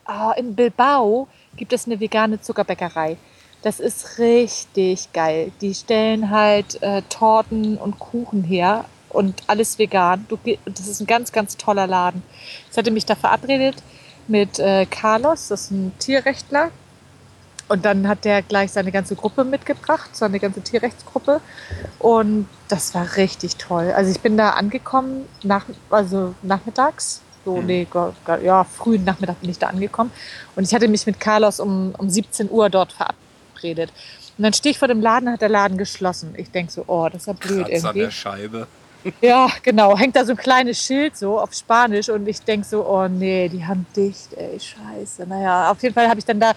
[0.04, 3.16] Ah, in Bilbao gibt es eine vegane Zuckerbäckerei.
[3.62, 5.50] Das ist richtig geil.
[5.62, 10.26] Die stellen halt äh, Torten und Kuchen her und alles vegan.
[10.28, 12.22] Du, das ist ein ganz, ganz toller Laden.
[12.70, 13.76] Ich hatte mich da verabredet
[14.28, 16.70] mit äh, Carlos, das ist ein Tierrechtler.
[17.68, 21.40] Und dann hat der gleich seine ganze Gruppe mitgebracht, seine ganze Tierrechtsgruppe.
[21.98, 23.92] Und das war richtig toll.
[23.94, 27.22] Also ich bin da angekommen, nach, also nachmittags.
[27.44, 27.66] So, Mhm.
[27.66, 27.86] nee,
[28.44, 30.10] ja, frühen Nachmittag bin ich da angekommen.
[30.54, 33.92] Und ich hatte mich mit Carlos um, um 17 Uhr dort verabredet.
[34.38, 36.34] Und dann stehe ich vor dem Laden, hat der Laden geschlossen.
[36.36, 37.98] Ich denke so, oh, das ist ja blöd Kratz an irgendwie.
[38.00, 38.66] der Scheibe.
[39.20, 39.96] Ja, genau.
[39.96, 43.48] Hängt da so ein kleines Schild so auf Spanisch und ich denke so, oh nee,
[43.48, 45.26] die haben dicht, ey, scheiße.
[45.26, 46.52] Naja, auf jeden Fall habe ich dann da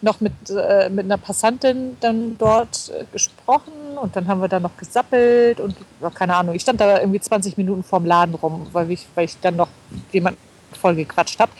[0.00, 4.60] noch mit, äh, mit einer Passantin dann dort äh, gesprochen und dann haben wir da
[4.60, 5.76] noch gesappelt und
[6.14, 6.54] keine Ahnung.
[6.54, 9.68] Ich stand da irgendwie 20 Minuten vorm Laden rum, weil ich, weil ich dann noch
[10.12, 10.38] jemand
[10.80, 11.52] voll gequatscht habe.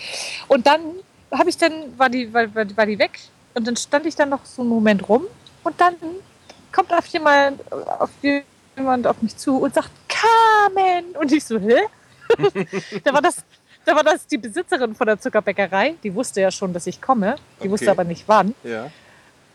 [0.48, 0.80] Und dann
[1.32, 3.18] habe ich dann, war die, war, war, war die weg
[3.54, 5.24] und dann stand ich dann noch so einen Moment rum
[5.64, 5.94] und dann
[6.72, 11.16] kommt auf jemand, auf jemand auf mich zu und sagt, Carmen!
[11.16, 11.80] Und ich so, hä?
[13.04, 13.44] da, war das,
[13.84, 15.94] da war das die Besitzerin von der Zuckerbäckerei.
[16.02, 17.36] Die wusste ja schon, dass ich komme.
[17.58, 17.70] Die Okay.
[17.70, 18.54] wusste aber nicht wann.
[18.62, 18.90] Ja.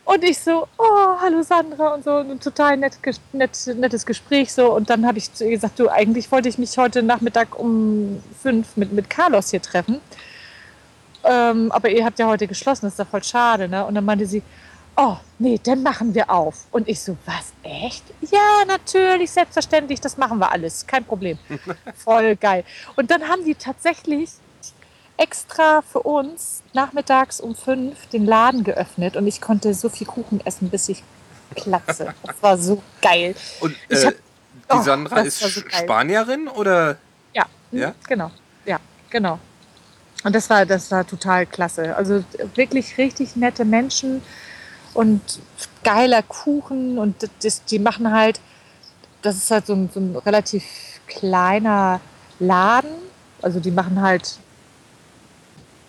[0.06, 3.00] Und ich so, oh, hallo Sandra und so, ein total nett,
[3.34, 4.72] nett, nettes Gespräch so.
[4.72, 8.22] Und dann habe ich zu ihr gesagt, du, eigentlich wollte ich mich heute Nachmittag um
[8.42, 10.00] fünf mit, mit Carlos hier treffen.
[11.24, 13.84] Ähm, aber ihr habt ja heute geschlossen, das ist ja voll schade, ne?
[13.84, 14.44] Und dann meinte sie,
[14.98, 16.66] oh, nee, dann machen wir auf.
[16.72, 18.04] Und ich so, was, echt?
[18.22, 21.38] Ja, natürlich, selbstverständlich, das machen wir alles, kein Problem.
[21.96, 22.64] voll geil.
[22.96, 24.32] Und dann haben die tatsächlich
[25.18, 30.46] extra für uns nachmittags um fünf den Laden geöffnet und ich konnte so viel Kuchen
[30.46, 31.04] essen, bis ich
[31.56, 32.14] platze.
[32.24, 33.34] Das war so geil.
[33.62, 35.48] Und äh, hab- die oh, Sandra ist so.
[35.48, 36.98] Spanierin oder?
[37.34, 37.94] Ja, Ja?
[38.08, 38.32] genau.
[38.66, 38.80] Ja,
[39.10, 39.40] genau.
[40.24, 41.96] Und das war, das war total klasse.
[41.96, 42.24] Also
[42.56, 44.22] wirklich richtig nette Menschen
[44.96, 45.22] und
[45.84, 48.40] geiler Kuchen und das, die machen halt,
[49.22, 50.64] das ist halt so ein, so ein relativ
[51.06, 52.00] kleiner
[52.40, 52.90] Laden.
[53.42, 54.38] Also die machen halt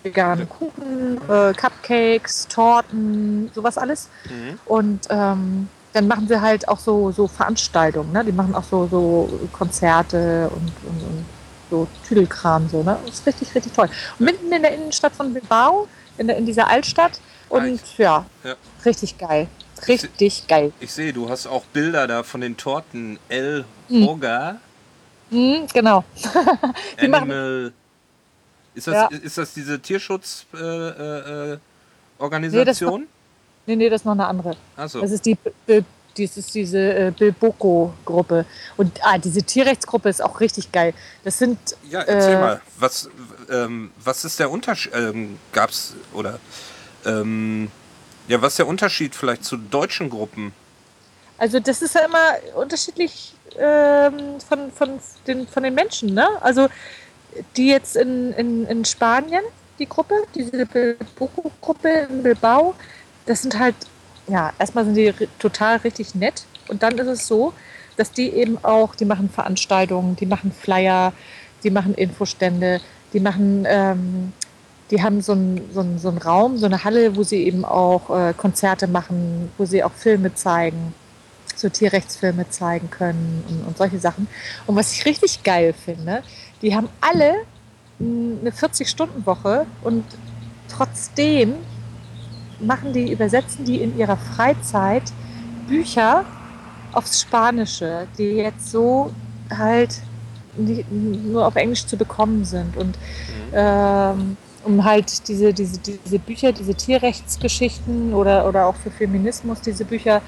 [0.03, 4.09] vegane Kuchen, äh, Cupcakes, Torten, sowas alles.
[4.25, 4.59] Mhm.
[4.65, 8.11] Und ähm, dann machen sie halt auch so, so Veranstaltungen.
[8.11, 8.23] Ne?
[8.25, 11.25] Die machen auch so, so Konzerte und, und, und
[11.69, 12.69] so Tüdelkram.
[12.69, 12.97] So, ne?
[13.05, 13.89] Das ist richtig, richtig toll.
[14.19, 17.19] Und mitten in der Innenstadt von Bilbao, in, der, in dieser Altstadt.
[17.49, 18.55] Und ja, Ja.
[18.85, 19.47] richtig geil.
[19.87, 20.71] Richtig geil.
[20.79, 24.05] Ich sehe, du hast auch Bilder da von den Torten El Mhm.
[24.07, 24.57] Hoga
[25.29, 26.03] Mhm, genau.
[27.01, 27.73] Die machen- Animal.
[28.73, 29.07] Ist das, Ja.
[29.07, 31.49] ist das diese Tierschutzorganisation?
[31.49, 31.57] Äh, äh,
[32.19, 33.07] Organisation?
[33.65, 34.55] Nee, nee, das ist noch eine andere.
[34.77, 35.01] Achso.
[35.01, 35.37] Das ist die,
[36.15, 38.45] dies ist diese äh, Bilboko-Gruppe.
[38.77, 40.93] Und ah, diese Tierrechtsgruppe ist auch richtig geil.
[41.23, 41.57] Das sind
[41.89, 42.61] Ja, erzähl äh, mal.
[42.79, 43.09] Was,
[43.51, 44.93] ähm, was ist der Unterschied?
[44.95, 46.39] Ähm, gab's oder
[47.07, 47.71] ähm,
[48.27, 50.53] ja, was ist der Unterschied vielleicht zu deutschen Gruppen?
[51.37, 56.13] Also das ist ja immer unterschiedlich ähm, von, von, den, von den Menschen.
[56.13, 56.27] Ne?
[56.41, 56.67] Also
[57.55, 59.43] die jetzt in, in, in Spanien,
[59.79, 62.75] die Gruppe, diese Bilbao-Gruppe in Bilbao,
[63.25, 63.75] das sind halt,
[64.27, 66.45] ja, erstmal sind die total richtig nett.
[66.67, 67.53] Und dann ist es so,
[67.95, 71.13] dass die eben auch, die machen Veranstaltungen, die machen Flyer,
[71.63, 72.81] die machen Infostände,
[73.13, 74.33] die machen, ähm,
[74.91, 77.65] die haben so einen so einen- so einen Raum, so eine Halle, wo sie eben
[77.65, 80.93] auch äh, Konzerte machen, wo sie auch Filme zeigen
[81.59, 84.27] so Tierrechtsfilme zeigen können und, und solche Sachen.
[84.65, 86.21] Und was ich richtig geil finde,
[86.61, 87.33] die haben alle
[87.99, 90.03] eine 40-Stunden-Woche und
[90.69, 91.55] trotzdem
[92.59, 95.03] machen die, übersetzen die in ihrer Freizeit
[95.67, 96.25] Bücher
[96.93, 99.11] aufs Spanische, die jetzt so
[99.55, 100.01] halt
[100.57, 102.77] nur auf Englisch zu bekommen sind.
[102.77, 103.53] Und mhm.
[103.53, 109.85] ähm, um halt diese, diese, diese Bücher, diese Tierrechtsgeschichten oder, oder auch für Feminismus, diese
[109.85, 110.21] Bücher,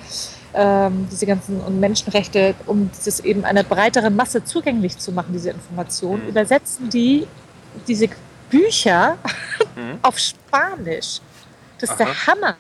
[0.53, 5.49] ähm, diese ganzen und Menschenrechte, um das eben einer breiteren Masse zugänglich zu machen, diese
[5.49, 6.29] Informationen, mhm.
[6.29, 7.27] übersetzen die
[7.85, 8.07] diese
[8.49, 9.17] Bücher
[9.75, 9.99] mhm.
[10.01, 11.19] auf Spanisch.
[11.77, 12.05] Das ist Aha.
[12.05, 12.57] der Hammer.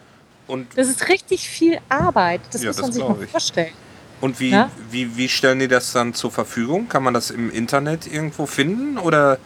[0.47, 2.41] Und das ist richtig viel Arbeit.
[2.51, 3.73] Das ja, muss man sich mal vorstellen.
[4.19, 4.69] Und wie, ja?
[4.91, 6.89] wie, wie stellen die das dann zur Verfügung?
[6.89, 9.37] Kann man das im Internet irgendwo finden oder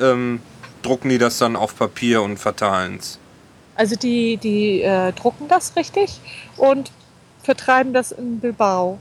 [0.00, 0.40] ähm,
[0.82, 3.18] drucken die das dann auf Papier und verteilen es?
[3.74, 6.20] Also die, die äh, drucken das richtig
[6.56, 6.90] und
[7.42, 8.98] vertreiben das in Bilbao.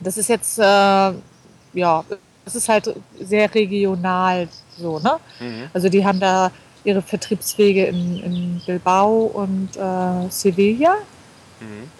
[0.00, 2.04] Das ist jetzt, äh, ja,
[2.44, 5.18] das ist halt sehr regional so, ne?
[5.40, 5.70] Mhm.
[5.72, 6.50] Also die haben da
[6.84, 10.96] ihre Vertriebswege in, in Bilbao und äh, Sevilla.
[11.60, 11.90] Mhm.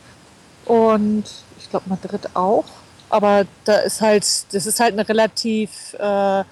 [0.73, 1.25] Und
[1.59, 2.65] ich glaube Madrid auch.
[3.09, 6.45] Aber da ist halt, das ist halt eine relativ, äh,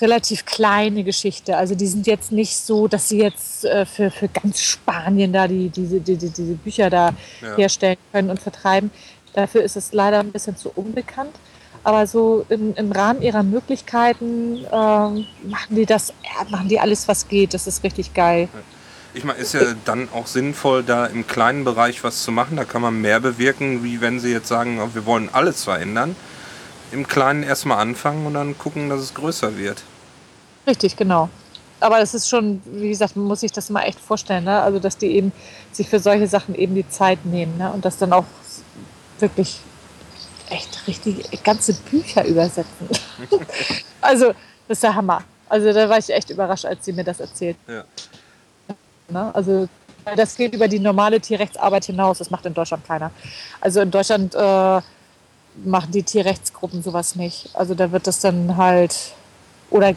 [0.00, 1.56] relativ kleine Geschichte.
[1.56, 5.46] Also die sind jetzt nicht so, dass sie jetzt äh, für, für ganz Spanien da
[5.46, 7.56] die, diese, die, die, diese Bücher da ja.
[7.56, 8.90] herstellen können und vertreiben.
[9.32, 11.34] Dafür ist es leider ein bisschen zu unbekannt.
[11.82, 15.24] Aber so im, im Rahmen ihrer Möglichkeiten äh, machen
[15.70, 17.52] die das, ja, machen die alles, was geht.
[17.52, 18.48] Das ist richtig geil.
[19.12, 22.56] Ich meine, ist ja dann auch sinnvoll, da im kleinen Bereich was zu machen.
[22.56, 26.16] Da kann man mehr bewirken, wie wenn sie jetzt sagen, oh, wir wollen alles verändern.
[26.94, 29.82] Im Kleinen erstmal anfangen und dann gucken, dass es größer wird.
[30.66, 31.28] Richtig, genau.
[31.80, 34.44] Aber es ist schon, wie gesagt, man muss sich das mal echt vorstellen.
[34.44, 34.62] Ne?
[34.62, 35.32] Also, dass die eben
[35.72, 37.70] sich für solche Sachen eben die Zeit nehmen ne?
[37.72, 38.24] und das dann auch
[39.18, 39.58] wirklich
[40.48, 42.88] echt richtig ganze Bücher übersetzen.
[44.00, 44.28] also,
[44.68, 45.22] das ist der Hammer.
[45.48, 47.56] Also da war ich echt überrascht, als sie mir das erzählt.
[47.68, 47.84] Ja.
[49.08, 49.34] Ne?
[49.34, 49.68] Also
[50.16, 52.18] das geht über die normale Tierrechtsarbeit hinaus.
[52.18, 53.10] Das macht in Deutschland keiner.
[53.60, 54.80] Also in Deutschland äh,
[55.62, 57.50] machen die Tierrechtsgruppen sowas nicht.
[57.54, 58.94] Also da wird das dann halt,
[59.70, 59.94] oder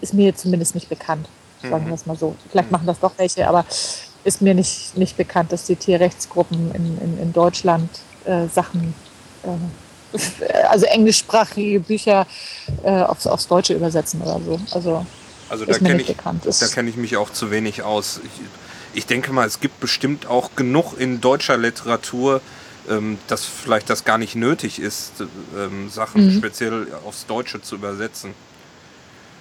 [0.00, 1.28] ist mir zumindest nicht bekannt,
[1.62, 2.36] sagen wir es mal so.
[2.50, 3.64] Vielleicht machen das doch welche, aber
[4.24, 7.90] ist mir nicht, nicht bekannt, dass die Tierrechtsgruppen in, in, in Deutschland
[8.24, 8.94] äh, Sachen
[9.42, 9.48] äh,
[10.68, 12.26] also englischsprachige Bücher
[12.82, 14.60] äh, aufs, aufs Deutsche übersetzen oder so.
[14.72, 15.06] Also,
[15.48, 16.16] also da kenne ich,
[16.72, 18.20] kenn ich mich auch zu wenig aus.
[18.24, 22.40] Ich, ich, denke mal, es gibt bestimmt auch genug in deutscher Literatur,
[22.90, 25.12] ähm, dass vielleicht das gar nicht nötig ist,
[25.56, 26.38] ähm, Sachen mhm.
[26.38, 28.34] speziell aufs Deutsche zu übersetzen.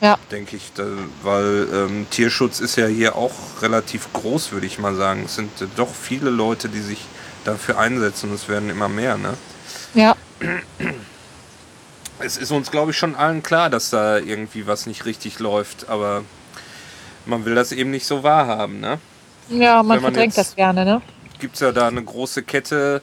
[0.01, 0.17] Ja.
[0.31, 0.85] Denke ich, da,
[1.23, 5.23] weil ähm, Tierschutz ist ja hier auch relativ groß, würde ich mal sagen.
[5.25, 7.05] Es sind äh, doch viele Leute, die sich
[7.43, 9.33] dafür einsetzen und es werden immer mehr, ne?
[9.93, 10.15] Ja.
[12.21, 15.87] Es ist uns, glaube ich, schon allen klar, dass da irgendwie was nicht richtig läuft,
[15.87, 16.25] aber
[17.25, 18.99] man will das eben nicht so wahrhaben, ne?
[19.47, 21.01] Ja, man, man verdrängt das gerne, ne?
[21.39, 23.01] Gibt es ja da eine große Kette.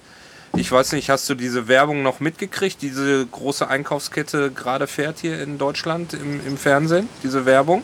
[0.57, 2.83] Ich weiß nicht, hast du diese Werbung noch mitgekriegt?
[2.83, 7.83] Diese große Einkaufskette gerade fährt hier in Deutschland im, im Fernsehen, diese Werbung?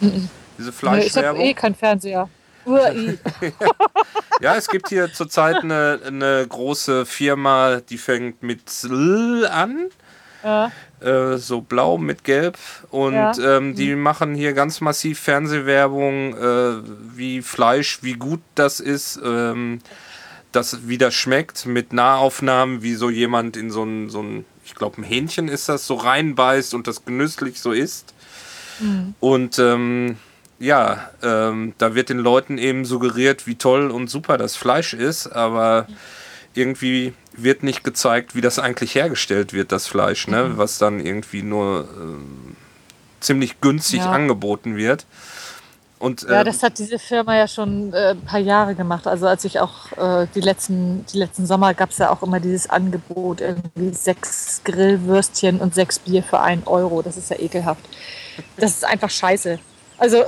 [0.00, 0.28] Mhm.
[0.58, 1.40] Diese Fleischwerbung.
[1.40, 2.28] ich habe eh kein Fernseher.
[4.40, 9.88] ja, es gibt hier zurzeit eine, eine große Firma, die fängt mit L an.
[10.44, 10.70] Ja.
[11.00, 12.58] Äh, so blau mit gelb.
[12.90, 13.32] Und ja.
[13.38, 14.02] ähm, die mhm.
[14.02, 16.82] machen hier ganz massiv Fernsehwerbung, äh,
[17.14, 19.80] wie Fleisch, wie gut das ist, ähm,
[20.58, 24.74] das, wie das schmeckt, mit Nahaufnahmen, wie so jemand in so ein, so ein ich
[24.74, 28.12] glaube, ein Hähnchen ist das, so reinbeißt und das genüsslich so isst.
[28.80, 29.14] Mhm.
[29.20, 30.18] Und ähm,
[30.58, 35.28] ja, ähm, da wird den Leuten eben suggeriert, wie toll und super das Fleisch ist,
[35.28, 35.86] aber
[36.54, 40.44] irgendwie wird nicht gezeigt, wie das eigentlich hergestellt wird, das Fleisch, ne?
[40.44, 40.58] Mhm.
[40.58, 42.54] was dann irgendwie nur äh,
[43.20, 44.10] ziemlich günstig ja.
[44.10, 45.06] angeboten wird.
[45.98, 49.06] Und, ja, das hat diese Firma ja schon äh, ein paar Jahre gemacht.
[49.06, 52.38] Also als ich auch äh, die, letzten, die letzten Sommer gab es ja auch immer
[52.38, 57.02] dieses Angebot, irgendwie sechs Grillwürstchen und sechs Bier für einen Euro.
[57.02, 57.84] Das ist ja ekelhaft.
[58.56, 59.58] Das ist einfach scheiße.
[59.98, 60.24] Also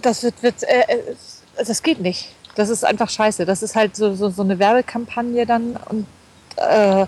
[0.00, 1.16] das wird, wird äh, äh,
[1.56, 2.32] das geht nicht.
[2.54, 3.44] Das ist einfach scheiße.
[3.44, 6.06] Das ist halt so, so, so eine Werbekampagne dann und
[6.56, 7.06] äh,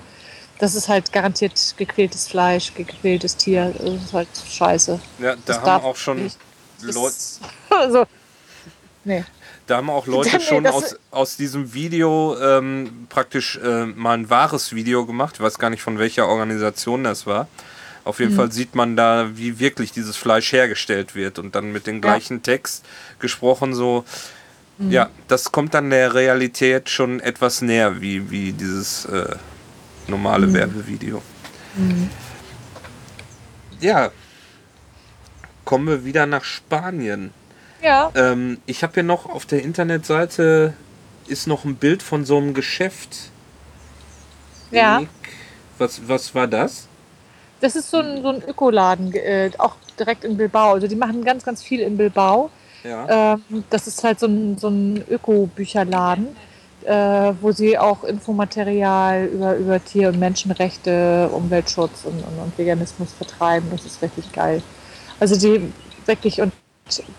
[0.58, 3.74] das ist halt garantiert gequältes Fleisch, gequältes Tier.
[3.78, 5.00] Das ist halt scheiße.
[5.18, 6.30] Ja, da das haben auch schon
[6.82, 7.16] Leute.
[7.78, 8.06] also,
[9.04, 9.24] nee.
[9.66, 14.30] Da haben auch Leute nee, schon aus, aus diesem Video ähm, praktisch äh, mal ein
[14.30, 15.36] wahres Video gemacht.
[15.36, 17.48] Ich weiß gar nicht, von welcher Organisation das war.
[18.04, 18.36] Auf jeden mhm.
[18.36, 22.38] Fall sieht man da, wie wirklich dieses Fleisch hergestellt wird und dann mit dem gleichen
[22.38, 22.42] ja.
[22.42, 22.84] Text
[23.20, 24.04] gesprochen so.
[24.78, 24.90] Mhm.
[24.90, 29.36] Ja, das kommt dann der Realität schon etwas näher, wie, wie dieses äh,
[30.08, 30.54] normale mhm.
[30.54, 31.22] Werbevideo.
[31.76, 32.10] Mhm.
[33.80, 34.10] Ja,
[35.64, 37.32] kommen wir wieder nach Spanien.
[37.82, 38.12] Ja.
[38.14, 40.74] Ähm, ich habe hier noch auf der Internetseite
[41.26, 43.30] ist noch ein Bild von so einem Geschäft.
[44.70, 45.02] Ja.
[45.78, 46.88] Was, was war das?
[47.60, 50.72] Das ist so ein, so ein Ökoladen, äh, auch direkt in Bilbao.
[50.72, 52.50] Also die machen ganz, ganz viel in Bilbao.
[52.82, 53.34] Ja.
[53.34, 56.28] Ähm, das ist halt so ein, so ein Öko-Bücherladen,
[56.84, 63.12] äh, wo sie auch Infomaterial über, über Tier- und Menschenrechte, Umweltschutz und, und, und Veganismus
[63.12, 63.68] vertreiben.
[63.70, 64.62] Das ist richtig geil.
[65.20, 65.72] Also die
[66.06, 66.52] wirklich und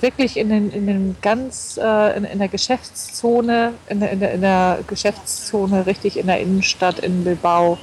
[0.02, 4.34] wirklich in den, in den ganz äh, in, in der Geschäftszone, in der, in, der,
[4.34, 7.78] in der Geschäftszone, richtig in der Innenstadt in Bilbao,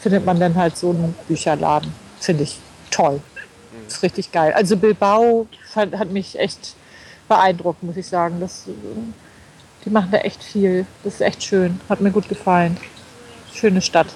[0.00, 1.92] findet man dann halt so einen Bücherladen.
[2.20, 2.58] Finde ich
[2.90, 3.20] toll.
[3.86, 4.52] Ist richtig geil.
[4.52, 6.74] Also Bilbao hat, hat mich echt
[7.28, 8.40] beeindruckt, muss ich sagen.
[8.40, 8.64] Das,
[9.84, 10.86] die machen da echt viel.
[11.04, 11.80] Das ist echt schön.
[11.88, 12.76] Hat mir gut gefallen.
[13.52, 14.08] Schöne Stadt.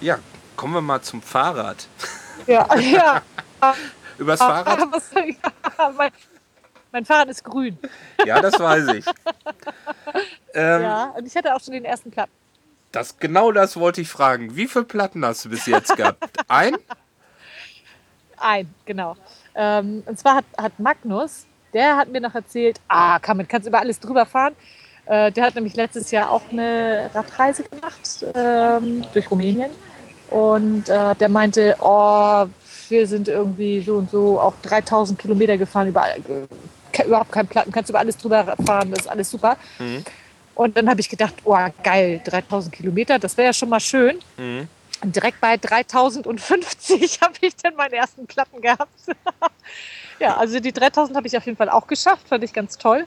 [0.00, 0.18] Ja,
[0.56, 1.88] kommen wir mal zum Fahrrad.
[2.46, 3.22] Ja, ja.
[4.18, 4.80] Übers Fahrrad?
[4.92, 6.10] Was- ja, mein,
[6.92, 7.78] mein Fahrrad ist grün.
[8.24, 9.04] Ja, das weiß ich.
[10.54, 12.32] Ähm, Ja, und ich hatte auch schon den ersten Platten.
[12.92, 14.56] das, genau das wollte ich fragen.
[14.56, 16.24] Wie viele Platten hast du bis jetzt gehabt?
[16.48, 16.74] Ein?
[18.38, 19.14] Ein, genau.
[19.54, 23.78] Ähm, und zwar hat, hat Magnus, der hat mir noch erzählt, ah, kann, kannst über
[23.80, 24.54] alles drüber fahren.
[25.06, 29.70] Äh, der hat nämlich letztes Jahr auch eine Radreise gemacht ähm, durch Rumänien.
[30.30, 32.46] Und äh, der meinte, oh,
[32.90, 37.70] wir sind irgendwie so und so auch 3000 Kilometer gefahren, überall, äh, überhaupt kein Platten,
[37.72, 39.56] kannst über alles drüber fahren, das ist alles super.
[39.78, 40.04] Mhm.
[40.54, 44.18] Und dann habe ich gedacht, oh geil, 3000 Kilometer, das wäre ja schon mal schön.
[44.36, 44.68] Mhm.
[45.02, 48.88] Und direkt bei 3050 habe ich dann meinen ersten Platten gehabt.
[50.18, 53.06] ja, also die 3000 habe ich auf jeden Fall auch geschafft, fand ich ganz toll.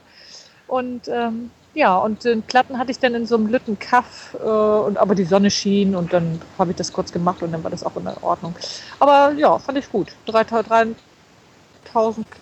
[0.68, 4.98] Und ähm, ja, und den Platten hatte ich dann in so einem Lüttenkaff, äh, und,
[4.98, 7.84] aber die Sonne schien und dann habe ich das kurz gemacht und dann war das
[7.84, 8.56] auch in Ordnung.
[9.00, 10.10] Aber ja, fand ich gut.
[10.26, 10.98] 3000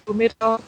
[0.05, 0.59] Kilometer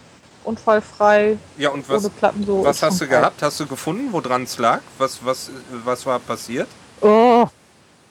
[0.43, 2.63] unfallfrei, Ja, und ohne was, Platten so.
[2.63, 3.41] was hast du gehabt?
[3.41, 4.81] Hast du gefunden, woran es lag?
[4.97, 5.51] Was, was,
[5.83, 6.67] was war passiert?
[7.01, 7.47] Oh,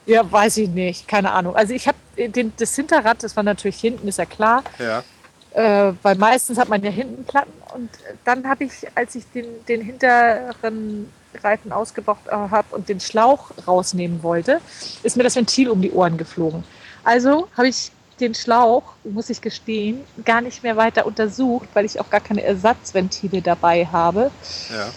[0.07, 1.57] ja, weiß ich nicht, keine Ahnung.
[1.57, 5.05] Also ich habe den, das Hinterrad, das war natürlich hinten, ist ja klar, Ja.
[5.53, 7.91] Äh, weil meistens hat man ja hinten Platten und
[8.25, 13.51] dann habe ich, als ich den, den hinteren Reifen ausgebaut äh, habe und den Schlauch
[13.67, 14.61] rausnehmen wollte,
[15.03, 16.65] ist mir das Ventil um die Ohren geflogen.
[17.05, 21.99] Also habe ich den Schlauch, muss ich gestehen, gar nicht mehr weiter untersucht, weil ich
[21.99, 24.31] auch gar keine Ersatzventile dabei habe
[24.71, 24.91] Ja.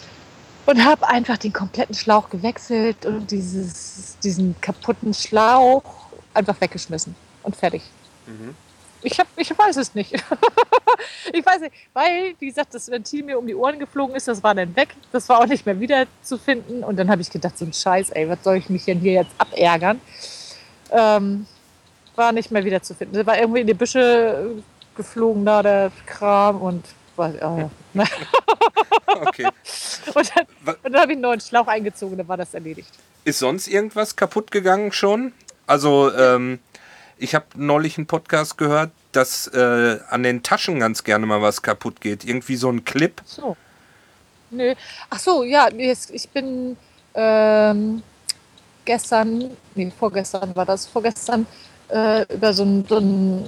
[0.65, 5.83] und habe einfach den kompletten Schlauch gewechselt und dieses, diesen kaputten Schlauch
[6.33, 7.83] einfach weggeschmissen und fertig.
[8.27, 8.55] Mhm.
[9.03, 10.13] Ich, hab, ich weiß es nicht.
[11.33, 14.41] ich weiß nicht, weil, wie gesagt, das Ventil mir um die Ohren geflogen ist, das
[14.43, 14.89] war dann weg.
[15.11, 16.83] Das war auch nicht mehr wieder zu finden.
[16.83, 19.13] Und dann habe ich gedacht, so ein Scheiß, ey, was soll ich mich denn hier
[19.13, 19.99] jetzt abärgern?
[20.91, 21.47] Ähm,
[22.15, 23.15] war nicht mehr wieder zu finden.
[23.15, 24.61] Der war irgendwie in die Büsche äh,
[24.95, 26.85] geflogen, da der Kram und
[27.15, 28.03] war, ja, ja.
[29.07, 29.47] Okay.
[30.13, 32.89] Und dann, dann habe ich einen neuen Schlauch eingezogen, dann war das erledigt.
[33.25, 35.33] Ist sonst irgendwas kaputt gegangen schon?
[35.67, 36.59] Also, ähm,
[37.17, 41.61] ich habe neulich einen Podcast gehört, dass äh, an den Taschen ganz gerne mal was
[41.61, 42.25] kaputt geht.
[42.25, 43.21] Irgendwie so ein Clip.
[43.23, 43.57] Ach so.
[44.51, 44.73] Nö.
[45.09, 46.77] Ach so, ja, ich bin
[47.15, 48.03] ähm,
[48.85, 51.45] gestern, nee, vorgestern war das, vorgestern
[51.89, 53.45] äh, über so ein, so ein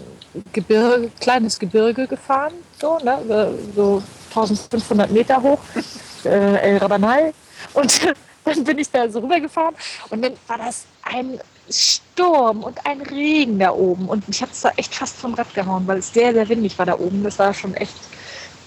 [0.52, 5.60] Gebirge, kleines Gebirge gefahren, so, ne, so 1500 Meter hoch,
[6.26, 7.34] äh, El Rabanal.
[7.74, 8.02] Und
[8.44, 9.76] dann bin ich da so rübergefahren
[10.10, 14.08] und dann war das ein Sturm und ein Regen da oben.
[14.08, 16.78] Und ich habe es da echt fast vom Rad gehauen, weil es sehr, sehr windig
[16.78, 17.24] war da oben.
[17.24, 17.96] Das war schon echt,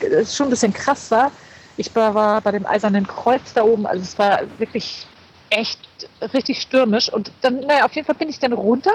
[0.01, 1.31] das schon ein bisschen krass war.
[1.77, 5.07] Ich war, bei dem Eisernen Kreuz da oben, also es war wirklich
[5.51, 5.79] echt
[6.35, 7.13] richtig stürmisch.
[7.13, 8.93] Und dann, naja, auf jeden Fall bin ich dann runter.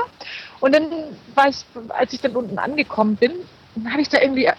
[0.59, 0.85] Und dann
[1.33, 3.31] war ich, als ich dann unten angekommen bin,
[3.75, 4.49] dann habe ich da irgendwie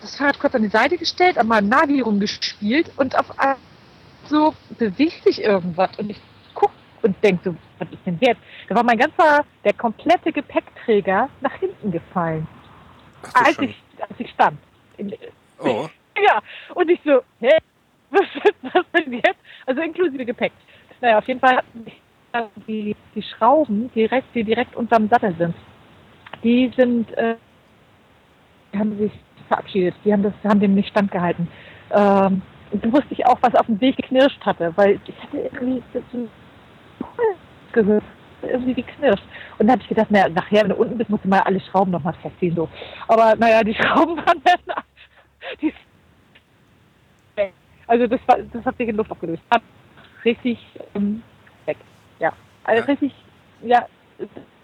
[0.00, 3.56] das Fahrrad kurz an die Seite gestellt, an meinem Navi rumgespielt und auf einmal
[4.28, 5.90] so bewegt sich irgendwas.
[5.98, 6.20] Und ich
[7.02, 8.40] und denke so, was ist denn jetzt?
[8.68, 12.46] Da war mein ganzer, der komplette Gepäckträger nach hinten gefallen,
[13.34, 14.58] Ach, als ich, als ich stand.
[15.58, 16.40] Oh, ja,
[16.74, 17.50] und ich so, hä?
[18.10, 18.26] Was,
[18.62, 19.38] was denn jetzt?
[19.66, 20.52] Also inklusive Gepäck.
[21.00, 21.86] Naja, auf jeden Fall hatten
[22.66, 25.54] die, die Schrauben, direkt, die direkt unterm Sattel sind,
[26.42, 27.36] die sind, äh,
[28.72, 29.12] die haben sich
[29.52, 29.94] verabschiedet.
[30.04, 31.48] Die haben das, haben dem nicht standgehalten.
[31.90, 35.38] Ähm, und da wusste ich auch, was auf dem Weg geknirscht hatte, weil ich hatte
[35.38, 36.28] irgendwie so
[37.72, 38.04] gehört,
[38.42, 39.24] irgendwie geknirscht.
[39.58, 41.60] Und dann habe ich gedacht, naja, nachher, wenn du unten bist, musst du mal alle
[41.60, 42.54] Schrauben nochmal festziehen.
[42.54, 42.68] So.
[43.08, 44.74] Aber naja, die Schrauben waren dann
[45.60, 45.72] die
[47.92, 49.42] also das, war, das hat sich in Luft aufgelöst.
[49.50, 49.62] Hat
[50.24, 50.58] richtig
[50.94, 51.22] ähm,
[51.66, 51.76] weg.
[52.20, 52.32] Ja.
[52.64, 52.86] Also Ja.
[52.86, 53.12] richtig,
[53.62, 53.86] ja,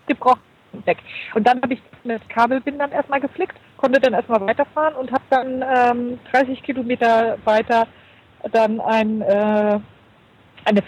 [0.07, 0.41] gebrochen.
[0.85, 0.99] weg.
[1.35, 5.63] Und dann habe ich mit Kabelbindern erstmal geflickt, konnte dann erstmal weiterfahren und habe dann
[5.63, 7.87] ähm, 30 Kilometer weiter
[8.53, 9.81] dann ein, äh,
[10.65, 10.83] eine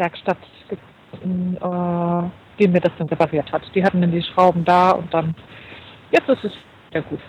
[0.00, 0.38] Fahrradwerkstatt
[0.68, 3.62] gefunden, äh, die mir das dann repariert hat.
[3.74, 5.34] Die hatten dann die Schrauben da und dann,
[6.10, 6.52] jetzt ist es
[6.92, 7.20] sehr gut.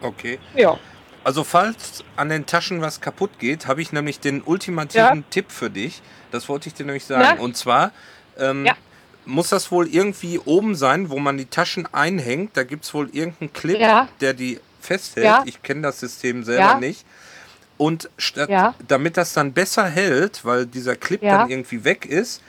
[0.00, 0.38] Okay.
[0.54, 0.76] Ja.
[1.24, 5.68] Also falls an den Taschen was kaputt geht, habe ich nämlich den ultimativen Tipp für
[5.68, 6.00] dich.
[6.30, 7.22] Das wollte ich dir nämlich sagen.
[7.38, 7.42] Ja.
[7.42, 7.90] Und zwar
[8.38, 8.74] ähm, Ja.
[9.26, 12.56] muss das wohl irgendwie oben sein, wo man die Taschen einhängt.
[12.56, 14.08] Da gibt es wohl irgendeinen Clip, Ja.
[14.20, 15.26] der die festhält.
[15.26, 15.42] Ja.
[15.44, 16.78] Ich kenne das System selber Ja.
[16.80, 17.04] nicht.
[17.78, 18.74] Und statt, Ja.
[18.86, 21.38] damit das dann besser hält, weil dieser Clip Ja.
[21.38, 22.42] dann irgendwie weg ist,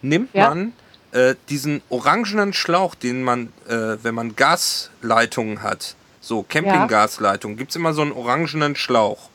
[0.00, 0.48] nimmt Ja.
[0.48, 0.72] man
[1.12, 7.76] äh, diesen orangenen Schlauch, den man, äh, wenn man Gasleitungen hat, so Campinggasleitungen, gibt es
[7.76, 9.30] immer so einen orangenen Schlauch.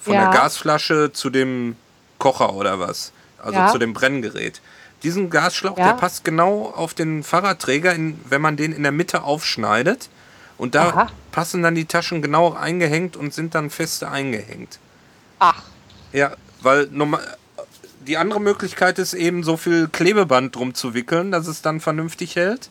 [0.00, 1.76] Von der Gasflasche zu dem
[2.18, 3.12] Kocher oder was.
[3.38, 4.60] Also zu dem Brenngerät.
[5.02, 9.22] Diesen Gasschlauch, der passt genau auf den Fahrradträger, in, wenn man den in der Mitte
[9.22, 10.08] aufschneidet.
[10.56, 11.06] Und da Aha.
[11.32, 14.78] passen dann die Taschen genau eingehängt und sind dann feste eingehängt.
[15.38, 15.62] Ach,
[16.12, 16.32] Ja,
[16.62, 17.20] weil normal,
[18.06, 22.36] die andere Möglichkeit ist eben so viel Klebeband drum zu wickeln, dass es dann vernünftig
[22.36, 22.70] hält.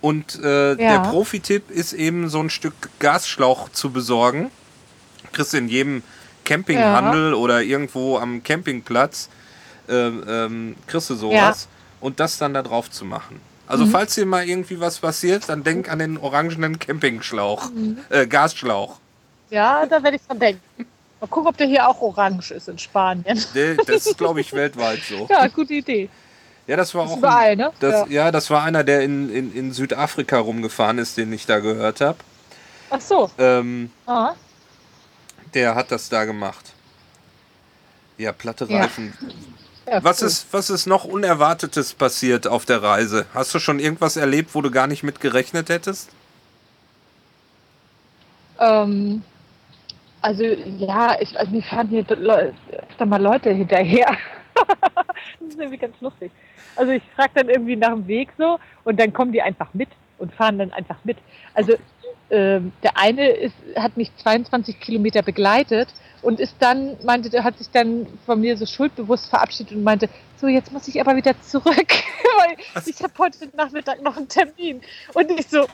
[0.00, 4.50] Und äh, der Profi-Tipp ist eben so ein Stück Gasschlauch zu besorgen.
[5.32, 6.02] Kriegst du in jedem
[6.44, 9.28] Campinghandel oder irgendwo am Campingplatz,
[9.88, 11.68] ähm, ähm, kriegst du sowas.
[12.00, 13.40] Und das dann da drauf zu machen.
[13.72, 17.70] Also falls dir mal irgendwie was passiert, dann denk an den orangenen Campingschlauch,
[18.10, 18.98] äh, Gasschlauch.
[19.50, 20.60] ja, da werde ich dran denken.
[21.20, 23.42] Mal gucken, ob der hier auch orange ist in Spanien.
[23.54, 25.26] Der- Das ist, glaube ich, weltweit so.
[25.30, 26.08] Ja, gute Idee.
[26.66, 27.16] Ja, das war Ist auch.
[27.18, 27.72] überall, ne?
[27.80, 28.24] Das, Ja.
[28.24, 28.30] ja.
[28.30, 32.18] das war einer, der in, in, in Südafrika rumgefahren ist, den ich da gehört habe.
[32.90, 33.30] Ach so.
[33.38, 33.90] Ähm,
[35.54, 36.72] der hat das da gemacht.
[38.18, 38.68] Ja, platte.
[38.68, 39.12] Reifen.
[39.20, 39.28] Ja,
[39.86, 40.28] Was, cool.
[40.28, 43.26] ist, was ist noch Unerwartetes passiert auf der Reise?
[43.34, 46.10] Hast du schon irgendwas erlebt, wo du gar nicht mit gerechnet hättest?
[48.60, 49.22] Ähm,
[50.20, 54.16] also ja, ich, also mir fahren hier öfter mal Leute hinterher.
[54.54, 56.30] das ist irgendwie ganz lustig.
[56.76, 59.88] Also ich frage dann irgendwie nach dem Weg so und dann kommen die einfach mit
[60.18, 61.18] und fahren dann einfach mit.
[61.54, 61.74] Also
[62.32, 65.88] ähm, der eine ist, hat mich 22 Kilometer begleitet
[66.22, 70.08] und ist dann, meinte, der hat sich dann von mir so schuldbewusst verabschiedet und meinte,
[70.40, 72.56] so jetzt muss ich aber wieder zurück, weil
[72.86, 74.80] ich habe heute Nachmittag noch einen Termin.
[75.12, 75.66] Und ich so,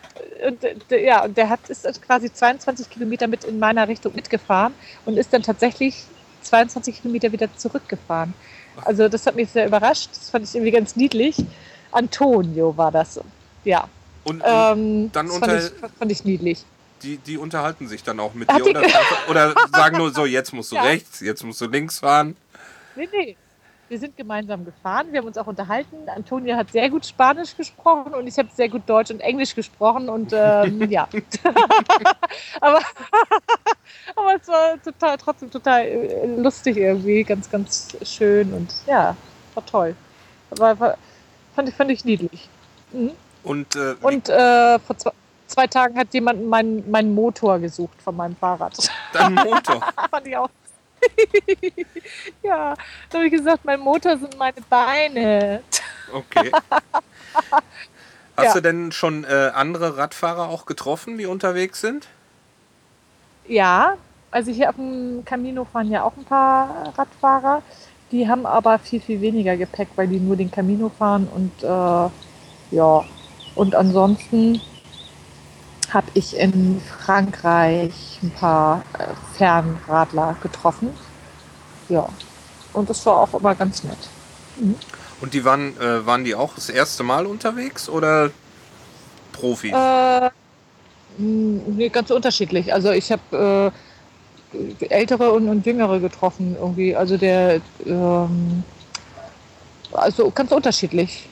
[0.45, 4.75] und, äh, ja, und der hat ist quasi 22 Kilometer mit in meiner Richtung mitgefahren
[5.07, 6.03] und ist dann tatsächlich
[6.43, 8.35] 22 Kilometer wieder zurückgefahren.
[8.85, 10.11] Also das hat mich sehr überrascht.
[10.11, 11.37] Das fand ich irgendwie ganz niedlich.
[11.93, 13.21] Antonio war das.
[13.65, 13.89] Ja.
[14.25, 16.65] Und, Ähm, dann das unter- fand, ich, fand ich niedlich.
[17.03, 18.83] die, die unterhalten sich dann auch mit Ach, dir oder,
[19.31, 20.83] oder sagen nur so, jetzt musst du Ja.
[20.83, 22.37] rechts, jetzt musst du links fahren.
[22.97, 23.37] Nee, nee.
[23.91, 25.97] Wir sind gemeinsam gefahren, wir haben uns auch unterhalten.
[26.15, 30.11] Antonia hat sehr gut Spanisch gesprochen und ich habe sehr gut Deutsch und Englisch gesprochen
[30.11, 31.09] und ähm, ja.
[32.61, 32.83] aber,
[34.15, 39.17] aber es war total, trotzdem total äh, lustig irgendwie, ganz, ganz schön und ja,
[39.55, 39.97] war toll.
[40.51, 40.77] War,
[41.55, 42.47] fand, ich, fand ich niedlich.
[42.93, 43.13] Mhm.
[43.49, 45.11] Und, äh, Und äh, vor zwei,
[45.47, 48.77] zwei Tagen hat jemand meinen meinen Motor gesucht von meinem Fahrrad.
[49.13, 49.81] dein Motor.
[50.11, 50.51] fand ich auch.
[52.43, 52.75] ja,
[53.11, 55.63] da habe ich gesagt, mein Motor sind meine Beine.
[56.13, 56.51] Okay.
[58.37, 58.53] Hast Ja.
[58.55, 62.07] du denn schon äh, andere Radfahrer auch getroffen, die unterwegs sind?
[63.47, 63.95] Ja,
[64.31, 67.63] also hier auf dem Camino fahren ja auch ein paar Radfahrer.
[68.13, 72.77] Die haben aber viel, viel weniger Gepäck, weil die nur den Camino fahren und äh,
[72.77, 73.05] ja.
[73.59, 74.61] Und ansonsten
[75.91, 79.07] habe ich in Frankreich ein paar äh,
[79.37, 80.91] Fernradler getroffen.
[81.89, 82.09] Ja.
[82.73, 83.99] Und das war auch immer ganz nett.
[85.21, 88.31] Und die waren, äh, waren die auch das erste Mal unterwegs oder
[89.33, 89.73] Profis?
[89.73, 90.31] Äh,
[91.17, 92.73] nee, ganz unterschiedlich.
[92.73, 93.73] Also ich habe
[94.53, 96.95] äh, ältere und, und jüngere getroffen irgendwie.
[96.95, 98.63] Also der, ähm,
[99.91, 101.29] also ganz unterschiedlich.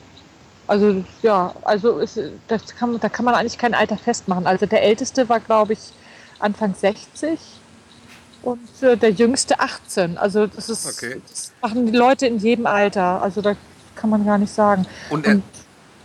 [0.66, 4.46] Also ja, also ist, das kann, da kann man eigentlich kein Alter festmachen.
[4.46, 5.80] Also der älteste war, glaube ich,
[6.38, 7.38] Anfang 60
[8.42, 10.18] und äh, der jüngste 18.
[10.18, 11.22] Also das ist, Okay.
[11.28, 13.22] das machen die Leute in jedem Alter.
[13.22, 13.54] Also da
[13.94, 14.86] kann man gar nicht sagen.
[15.08, 15.44] Und er, Und,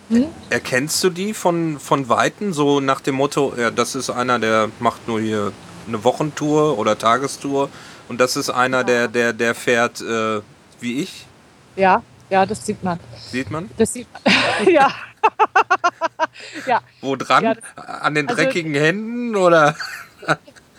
[0.09, 0.35] hm?
[0.49, 4.71] erkennst du die von, von Weitem, so nach dem Motto, ja, das ist einer, der
[4.79, 5.53] macht nur hier
[5.87, 7.69] eine Wochentour oder Tagestour
[8.07, 10.41] und das ist einer, der, der, der fährt äh,
[10.79, 11.27] wie ich,
[11.75, 12.99] Ja, ja, das sieht man.
[13.29, 13.69] sieht man?
[13.77, 14.73] Das sieht man.
[14.73, 14.89] ja.
[16.65, 17.43] ja, Wo dran?
[17.43, 19.75] Ja, An den also- dreckigen Händen oder?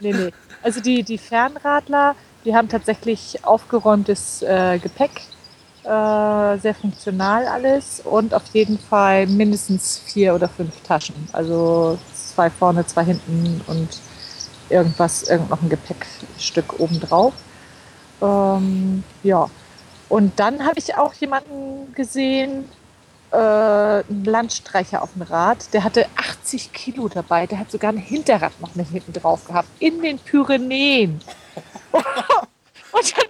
[0.01, 0.33] nee, nee.
[0.63, 5.11] Also die, die Fernradler, die haben tatsächlich aufgeräumtes äh, Gepäck
[5.85, 11.29] Äh, sehr funktional alles und auf jeden Fall mindestens vier oder fünf Taschen.
[11.33, 13.89] Also zwei vorne, zwei hinten und
[14.69, 17.35] irgendwas, irgend noch ein Gepäckstück obendrauf.
[18.21, 19.51] Ähm, ja.
[20.13, 22.69] Und dann habe ich auch jemanden gesehen,
[23.31, 27.47] äh, einen Landstreicher auf dem Rad, der hatte 80 Kilo dabei.
[27.47, 29.69] Der hat sogar ein Hinterrad noch mit hinten drauf gehabt.
[29.79, 31.19] In den Pyrenäen.
[31.93, 33.25] und dann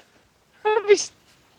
[0.65, 1.13] habe ich,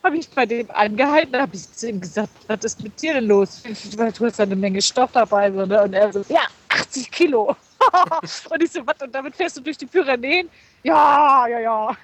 [0.04, 3.28] hab ich bei dem angehalten, habe ich zu ihm gesagt, was ist mit dir denn
[3.28, 3.64] los?
[3.96, 5.48] Du hast eine Menge Stoff dabei.
[5.48, 5.84] Ne?
[5.84, 7.56] Und er so, ja, 80 Kilo.
[8.50, 10.50] und ich so, was, und damit fährst du durch die Pyrenäen?
[10.84, 11.98] Ja, ja, ja.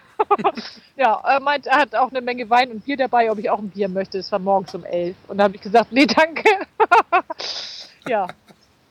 [0.95, 3.59] Ja, er meint, er hat auch eine Menge Wein und Bier dabei, ob ich auch
[3.59, 4.17] ein Bier möchte.
[4.17, 5.15] Es war morgens um elf.
[5.27, 6.49] Und da habe ich gesagt, nee, danke.
[8.07, 8.27] ja,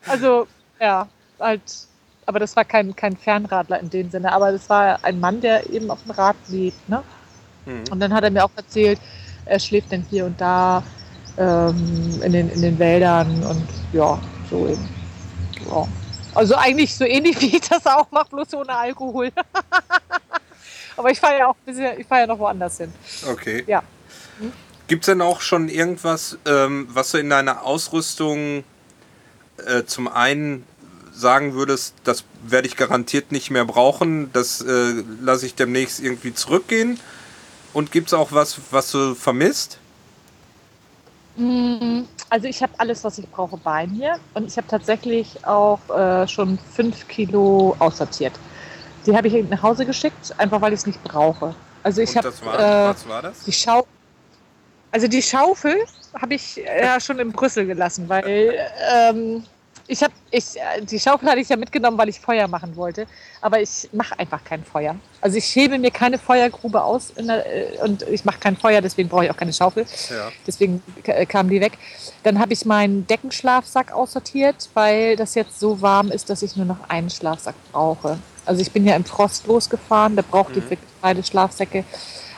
[0.07, 0.47] also,
[0.81, 1.09] ja,
[1.39, 1.63] halt,
[2.27, 4.33] aber das war kein, kein Fernradler in dem Sinne.
[4.33, 7.03] Aber das war ein Mann, der eben auf dem Rad lebt, ne?
[7.67, 7.85] Mhm.
[7.91, 9.01] Und dann hat er mir auch erzählt,
[9.45, 10.83] er schläft dann hier und da
[11.39, 14.19] ähm, in, den, in den Wäldern und ja,
[14.51, 14.89] so eben.
[15.71, 15.87] Ja.
[16.35, 19.31] Also eigentlich so ähnlich wie ich das auch mache, bloß ohne Alkohol.
[20.99, 22.93] Aber ich fahre ja auch ein bisschen, ich fahre ja noch woanders hin.
[23.31, 23.63] Okay.
[23.67, 23.83] Ja.
[24.41, 24.53] Hm?
[24.89, 28.65] Gibt es denn auch schon irgendwas, ähm, was du in deiner Ausrüstung
[29.65, 30.67] äh, zum einen
[31.13, 36.35] sagen würdest, das werde ich garantiert nicht mehr brauchen, das äh, lasse ich demnächst irgendwie
[36.35, 36.99] zurückgehen?
[37.73, 39.79] Und gibt es auch was, was du vermisst?
[41.37, 45.81] Mm, also ich habe alles, was ich brauche bei mir und ich habe tatsächlich auch
[45.91, 48.33] äh, schon fünf Kilo aussortiert.
[49.07, 51.55] Die habe ich nach Hause geschickt, einfach weil ich es nicht brauche.
[51.83, 52.29] Also ich habe.
[52.29, 53.45] Äh, was war das?
[53.45, 53.87] Die Schau
[54.91, 55.77] also die Schaufel
[56.21, 58.55] habe ich äh, ja schon in Brüssel gelassen, weil
[58.91, 59.45] ähm,
[59.91, 63.07] ich habe, ich, äh, die Schaufel hatte ich ja mitgenommen, weil ich Feuer machen wollte.
[63.41, 64.95] Aber ich mache einfach kein Feuer.
[65.23, 69.09] Also ich schäbe mir keine Feuergrube aus der, äh, und ich mache kein Feuer, deswegen
[69.09, 69.87] brauche ich auch keine Schaufel.
[70.11, 70.31] Ja.
[70.47, 71.79] Deswegen äh, kamen die weg.
[72.23, 76.67] Dann habe ich meinen Deckenschlafsack aussortiert, weil das jetzt so warm ist, dass ich nur
[76.67, 78.19] noch einen Schlafsack brauche.
[78.45, 80.59] Also ich bin ja im Frost losgefahren, da brauchte mhm.
[80.59, 81.85] ich wirklich beide Schlafsäcke.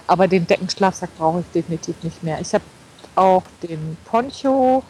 [0.07, 2.41] Aber den Deckenschlafsack brauche ich definitiv nicht mehr.
[2.41, 2.65] Ich habe
[3.17, 4.85] auch den Poncho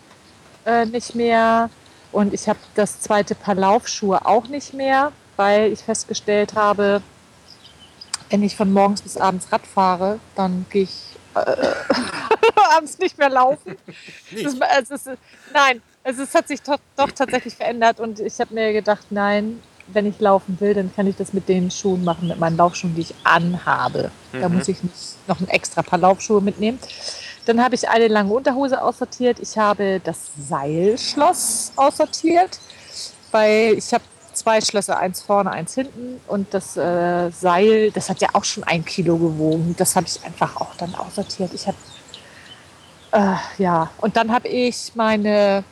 [0.66, 1.70] äh, nicht mehr
[2.12, 7.02] und ich habe das zweite Paar Laufschuhe auch nicht mehr, weil ich festgestellt habe,
[8.30, 11.02] wenn ich von morgens bis abends Rad fahre, dann gehe ich
[11.34, 11.56] äh,
[12.76, 13.76] abends nicht mehr laufen.
[14.30, 14.46] Nicht.
[14.46, 15.18] Das, es ist,
[15.52, 19.60] nein, es, ist, hat sich doch, doch tatsächlich verändert und ich habe mir gedacht, nein,
[19.88, 22.94] wenn ich laufen will, dann kann ich das mit den Schuhen machen, mit meinen Laufschuhen,
[22.94, 24.10] die ich anhabe.
[24.32, 24.40] Mhm.
[24.40, 26.78] Da muss ich nicht noch ein extra Paar Laufschuhe mitnehmen.
[27.46, 29.38] Dann habe ich eine lange Unterhose aussortiert.
[29.40, 32.58] Ich habe das Seilschloss aussortiert,
[33.30, 36.20] weil ich habe zwei Schlösser, eins vorne, eins hinten.
[36.26, 39.74] Und das äh, Seil, das hat ja auch schon ein Kilo gewogen.
[39.78, 41.52] Das habe ich einfach auch dann aussortiert.
[41.54, 41.76] Ich habe,
[43.12, 45.64] äh, ja, und dann habe ich meine,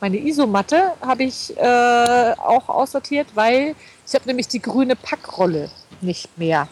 [0.00, 3.74] meine Isomatte habe ich äh, auch aussortiert, weil
[4.06, 6.68] ich habe nämlich die grüne Packrolle nicht mehr.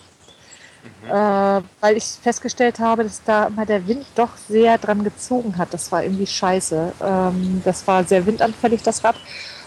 [0.85, 1.11] Mhm.
[1.11, 5.73] Äh, weil ich festgestellt habe, dass da mal der Wind doch sehr dran gezogen hat.
[5.73, 6.93] Das war irgendwie scheiße.
[7.03, 9.17] Ähm, das war sehr windanfällig, das Rad.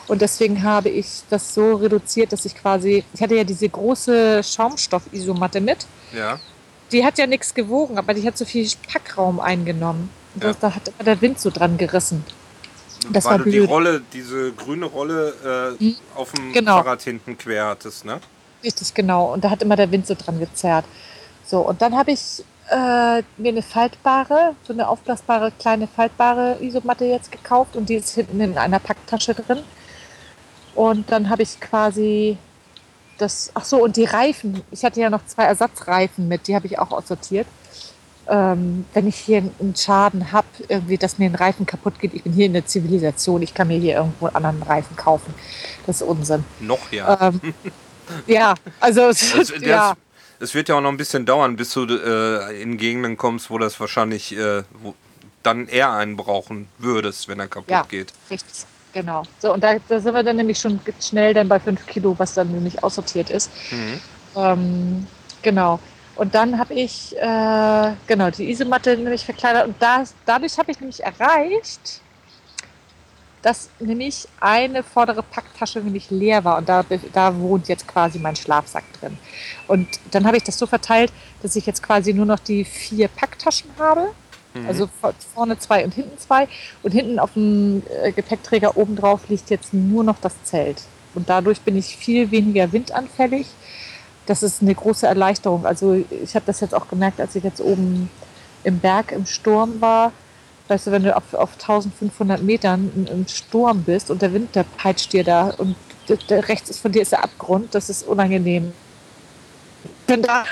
[0.08, 4.42] Und deswegen habe ich das so reduziert, dass ich quasi, ich hatte ja diese große
[4.42, 5.86] Schaumstoff-Isomatte mit.
[6.14, 6.40] Ja.
[6.92, 10.10] Die hat ja nichts gewogen, aber die hat so viel Packraum eingenommen.
[10.42, 10.54] Ja.
[10.54, 12.24] Da hat immer der Wind so dran gerissen.
[13.12, 16.78] Das Weil war du die Rolle, diese grüne Rolle äh, hm, auf dem genau.
[16.78, 18.20] Fahrrad hinten quer hattest, ne?
[18.64, 19.34] Richtig, genau.
[19.34, 20.86] Und da hat immer der Wind so dran gezerrt.
[21.46, 27.06] So, und dann habe ich äh, mir eine faltbare, so eine aufblasbare, kleine faltbare Isomatte
[27.06, 29.60] jetzt gekauft und die ist hinten in einer Packtasche drin.
[30.76, 32.38] Und dann habe ich quasi
[33.18, 36.68] das, ach so, und die Reifen, ich hatte ja noch zwei Ersatzreifen mit, die habe
[36.68, 37.48] ich auch aussortiert.
[38.30, 42.24] Ähm, wenn ich hier einen Schaden habe, irgendwie, dass mir ein Reifen kaputt geht, ich
[42.24, 45.34] bin hier in der Zivilisation, ich kann mir hier irgendwo einen anderen Reifen kaufen.
[45.86, 46.44] Das ist Unsinn.
[46.60, 47.30] Noch ja.
[47.30, 47.42] Ähm,
[48.28, 49.94] ja, also das, das, ja.
[50.40, 53.58] Es wird ja auch noch ein bisschen dauern, bis du äh, in Gegenden kommst, wo
[53.58, 54.94] das wahrscheinlich äh, wo
[55.44, 58.14] dann eher einen brauchen würdest, wenn er kaputt ja, geht.
[58.30, 59.24] Richtig, genau.
[59.40, 62.34] So, und da, da, sind wir dann nämlich schon schnell dann bei 5 Kilo, was
[62.34, 63.50] dann nämlich aussortiert ist.
[63.72, 64.02] Mhm.
[64.36, 65.08] Ähm,
[65.42, 65.80] genau.
[66.16, 70.80] Und dann habe ich äh, genau die Isomatte nämlich verkleinert und das, dadurch habe ich
[70.80, 72.02] nämlich erreicht,
[73.42, 76.84] dass nämlich eine vordere Packtasche nämlich leer war und da,
[77.14, 79.18] da wohnt jetzt quasi mein Schlafsack drin.
[79.68, 81.12] Und dann habe ich das so verteilt,
[81.42, 84.10] dass ich jetzt quasi nur noch die vier Packtaschen habe.
[84.54, 84.68] Mhm.
[84.68, 84.90] Also
[85.34, 86.48] vorne zwei und hinten zwei.
[86.84, 90.84] Und hinten auf dem äh, Gepäckträger obendrauf liegt jetzt nur noch das Zelt.
[91.14, 93.48] Und dadurch bin ich viel weniger windanfällig.
[94.26, 95.66] Das ist eine große Erleichterung.
[95.66, 98.10] Also ich habe das jetzt auch gemerkt, als ich jetzt oben
[98.64, 100.12] im Berg im Sturm war.
[100.68, 104.64] Weißt du, wenn du auf, auf 1500 Metern im Sturm bist und der Wind, der
[104.64, 105.76] peitscht dir da und
[106.10, 108.74] der, der rechts ist von dir ist der Abgrund, das ist unangenehm.
[110.08, 110.46] Wenn, da,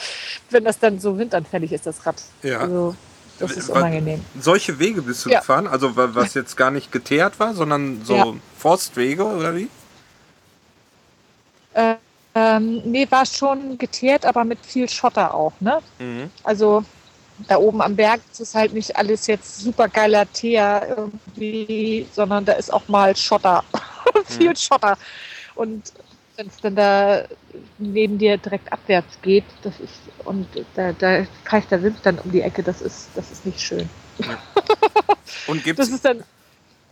[0.50, 2.16] wenn das dann so windanfällig ist, das Rad.
[2.42, 2.60] Ja.
[2.60, 2.94] Also,
[3.38, 4.24] das ist unangenehm.
[4.40, 5.40] Solche Wege bist du Ja.
[5.40, 5.66] gefahren?
[5.66, 8.26] Also wa- was jetzt gar nicht geteert war, sondern so Ja.
[8.58, 9.68] Forstwege oder wie?
[11.74, 11.94] Äh,
[12.34, 15.78] ähm, nee, war schon geteert, aber mit viel Schotter auch, ne?
[15.98, 16.30] Mhm.
[16.42, 16.84] Also
[17.46, 22.44] da oben am Berg ist es halt nicht alles jetzt super geiler Teer irgendwie, sondern
[22.44, 23.64] da ist auch mal Schotter.
[24.26, 24.96] viel Schotter.
[25.54, 25.92] Und
[26.36, 27.24] wenn es dann da
[27.78, 32.30] neben dir direkt abwärts geht, das ist und da, da pfeift der Wind dann um
[32.30, 33.88] die Ecke, das ist, das ist nicht schön.
[35.46, 36.22] Und gibt Das es ist dann,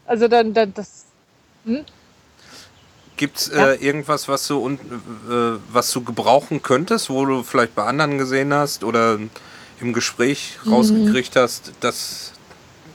[0.07, 1.05] also dann, dann das,
[3.17, 3.73] gibt's, Ja.
[3.73, 8.53] äh, irgendwas, was du, äh, was du gebrauchen könntest, wo du vielleicht bei anderen gesehen
[8.55, 9.19] hast oder
[9.81, 10.71] im Gespräch Mhm.
[10.73, 12.33] rausgekriegt hast, das,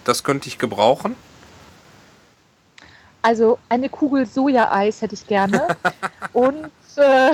[0.04, 1.16] das könnte ich gebrauchen?
[3.22, 5.76] Also eine Kugel Sojaeis hätte ich gerne
[6.34, 7.32] und äh,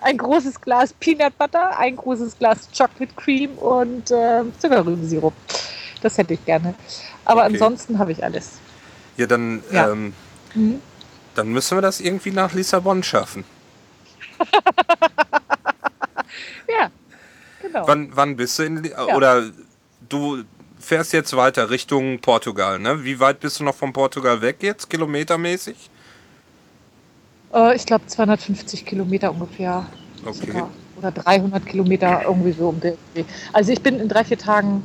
[0.00, 5.32] ein großes Glas Peanut Butter, ein großes Glas Chocolate Cream und äh, Zuckerrübensirup.
[6.02, 6.74] Das hätte ich gerne.
[7.24, 7.52] Aber Okay.
[7.54, 8.50] ansonsten habe ich alles.
[9.16, 9.90] Ja, dann, Ja.
[9.90, 10.12] Ähm,
[10.54, 10.82] Mhm.
[11.34, 13.44] dann müssen wir das irgendwie nach Lissabon schaffen.
[16.68, 16.90] Ja,
[17.72, 17.86] genau.
[17.86, 19.44] Wann, wann bist du in Li oder
[20.08, 20.44] du
[20.78, 23.04] fährst jetzt weiter Richtung Portugal, ne?
[23.04, 25.90] Wie weit bist du noch von Portugal weg jetzt, kilometermäßig?
[27.54, 29.86] Äh, ich glaube 250 Kilometer ungefähr.
[30.24, 30.46] Okay.
[30.46, 30.70] Sogar.
[30.98, 33.24] Oder 300 Kilometer irgendwie so um den Dreh.
[33.52, 34.84] Also ich bin in drei, vier Tagen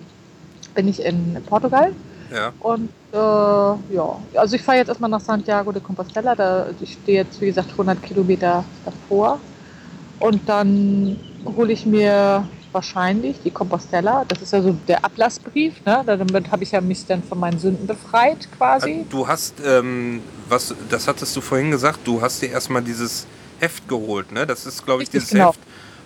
[0.73, 1.93] bin ich in Portugal.
[2.31, 2.51] Ja.
[2.59, 6.35] Und äh, ja, also ich fahre jetzt erstmal nach Santiago de Compostela.
[6.35, 9.39] Da, ich stehe jetzt, wie gesagt, 100 Kilometer davor.
[10.19, 12.47] Und dann hole ich mir
[12.77, 14.23] wahrscheinlich die Compostela.
[14.27, 15.73] Das ist ja so der Ablassbrief.
[15.85, 16.03] Ne?
[16.05, 19.05] Damit habe ich ja mich dann von meinen Sünden befreit quasi.
[19.09, 23.25] Du hast, ähm, was, das hattest du vorhin gesagt, du hast dir erstmal dieses
[23.59, 24.45] Heft geholt, ne?
[24.45, 25.49] Das ist, glaube ich, Richtig, dieses genau.
[25.49, 25.59] Heft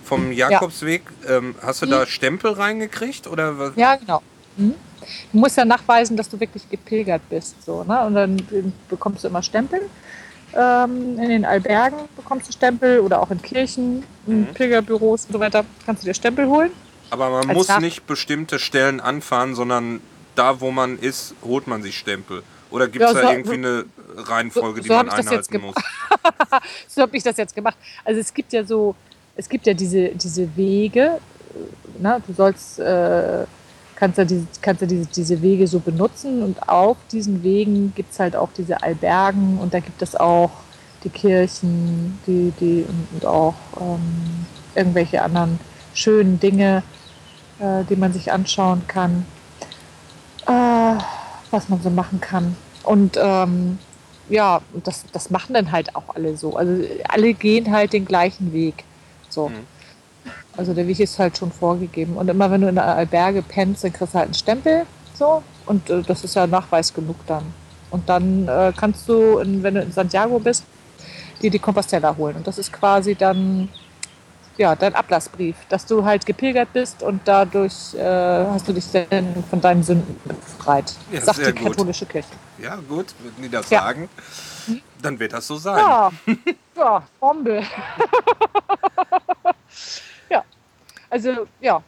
[0.04, 1.02] vom Jakobsweg.
[1.28, 1.90] Ähm, hast du Mhm.
[1.90, 3.72] da Stempel reingekriegt oder was?
[3.76, 4.22] Ja, genau.
[4.56, 4.74] Mhm.
[5.32, 7.62] Du musst ja nachweisen, dass du wirklich gepilgert bist.
[7.64, 8.06] So, ne?
[8.06, 9.80] Und dann bekommst du immer Stempel.
[10.54, 14.46] Ähm, in den Albergen bekommst du Stempel oder auch in Kirchen, in Mhm.
[14.54, 16.70] Pilgerbüros und so weiter kannst du dir Stempel holen.
[17.10, 20.00] Aber man Als muss Nach- nicht bestimmte Stellen anfahren, sondern
[20.34, 22.42] da, wo man ist, holt man sich Stempel.
[22.70, 23.84] Oder gibt es Ja, da so- irgendwie eine
[24.16, 25.74] Reihenfolge, so die man einhalten muss?
[26.88, 27.76] So habe ich das jetzt gemacht.
[28.04, 28.94] Also es gibt ja so,
[29.36, 31.18] es gibt ja diese, diese Wege,
[31.98, 32.22] äh, ne?
[32.26, 33.44] du sollst, äh,
[34.02, 38.10] kannst ja diese, kannst ja diese, diese Wege so benutzen und auf diesen Wegen gibt
[38.10, 40.50] es halt auch diese Albergen und da gibt es auch
[41.04, 44.44] die Kirchen, die, die und, und auch ähm,
[44.74, 45.60] irgendwelche anderen
[45.94, 46.82] schönen Dinge,
[47.60, 49.24] äh, die man sich anschauen kann,
[50.48, 51.00] äh,
[51.52, 52.56] was man so machen kann.
[52.82, 53.78] Und ähm,
[54.28, 56.56] ja, das, das machen dann halt auch alle so.
[56.56, 58.82] Also alle gehen halt den gleichen Weg.
[59.28, 59.50] So.
[59.50, 59.71] Mhm.
[60.56, 62.16] Also der Weg ist halt schon vorgegeben.
[62.16, 64.86] Und immer wenn du in der Alberge pennst, dann kriegst du halt einen Stempel.
[65.14, 65.42] So.
[65.66, 67.44] Und äh, das ist ja Nachweis genug dann.
[67.90, 70.64] Und dann äh, kannst du, in, wenn du in Santiago bist,
[71.40, 72.36] dir die Compostela holen.
[72.36, 73.68] Und das ist quasi dann
[74.58, 78.84] ja, dein Ablassbrief, dass du halt gepilgert bist und dadurch äh, hast du dich
[79.50, 80.92] von deinen Sünden befreit.
[81.10, 81.72] Ja, sagt sehr die gut.
[81.72, 82.28] katholische Kirche.
[82.58, 83.80] Ja, gut, wenn die das Ja.
[83.80, 84.08] sagen,
[85.00, 85.78] dann wird das so sein.
[85.78, 86.10] Ja,
[86.76, 87.62] ja, Bombe.
[91.12, 91.82] also ja,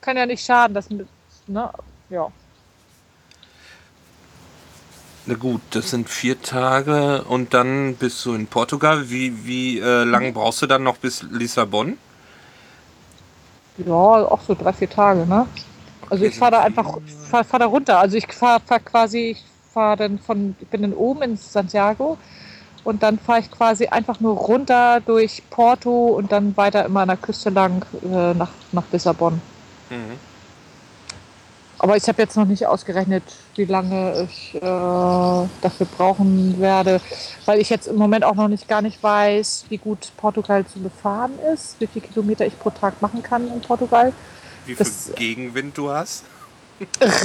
[0.00, 1.08] kann ja nicht schaden, dass mit,
[1.48, 1.70] ne,
[2.10, 2.30] ja.
[5.26, 9.10] Na gut, das sind vier Tage und dann bist du in Portugal.
[9.10, 10.10] Wie, wie äh, Mhm.
[10.12, 11.98] lange brauchst du dann noch bis Lissabon?
[13.78, 15.46] Ja, auch so drei, vier Tage, ne?
[16.10, 16.98] Also ich fahre da einfach,
[17.30, 17.98] fahr, fahr da runter.
[18.00, 22.18] Also ich fahre fahr quasi, ich fahre dann von, ich bin dann oben in Santiago
[22.84, 27.08] und dann fahre ich quasi einfach nur runter durch Porto und dann weiter immer an
[27.08, 29.40] der Küste lang äh, nach, nach Lissabon.
[29.90, 30.18] Mhm.
[31.80, 33.22] Aber ich habe jetzt noch nicht ausgerechnet,
[33.54, 37.00] wie lange ich äh, dafür brauchen werde,
[37.44, 40.80] weil ich jetzt im Moment auch noch nicht gar nicht weiß, wie gut Portugal zu
[40.80, 44.12] befahren ist, wie viele Kilometer ich pro Tag machen kann in Portugal.
[44.66, 46.24] Wie viel Das- Gegenwind du hast?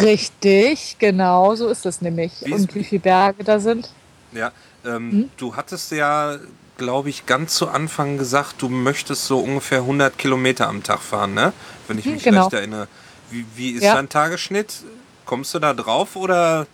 [0.02, 2.32] Richtig, genau, so ist es nämlich.
[2.44, 3.90] Wie ist- Und wie viele Berge da sind.
[4.32, 4.52] Ja,
[4.86, 5.30] ähm, Hm?
[5.38, 6.38] du hattest ja,
[6.78, 11.34] glaube ich, ganz zu Anfang gesagt, du möchtest so ungefähr 100 Kilometer am Tag fahren,
[11.34, 11.54] ne?
[11.88, 12.32] Wenn ich Hm, mich genau.
[12.32, 12.88] recht erinnere.
[13.30, 13.94] Wie, wie ist Ja.
[13.94, 14.84] dein Tagesschnitt?
[15.26, 16.68] Kommst du da drauf oder?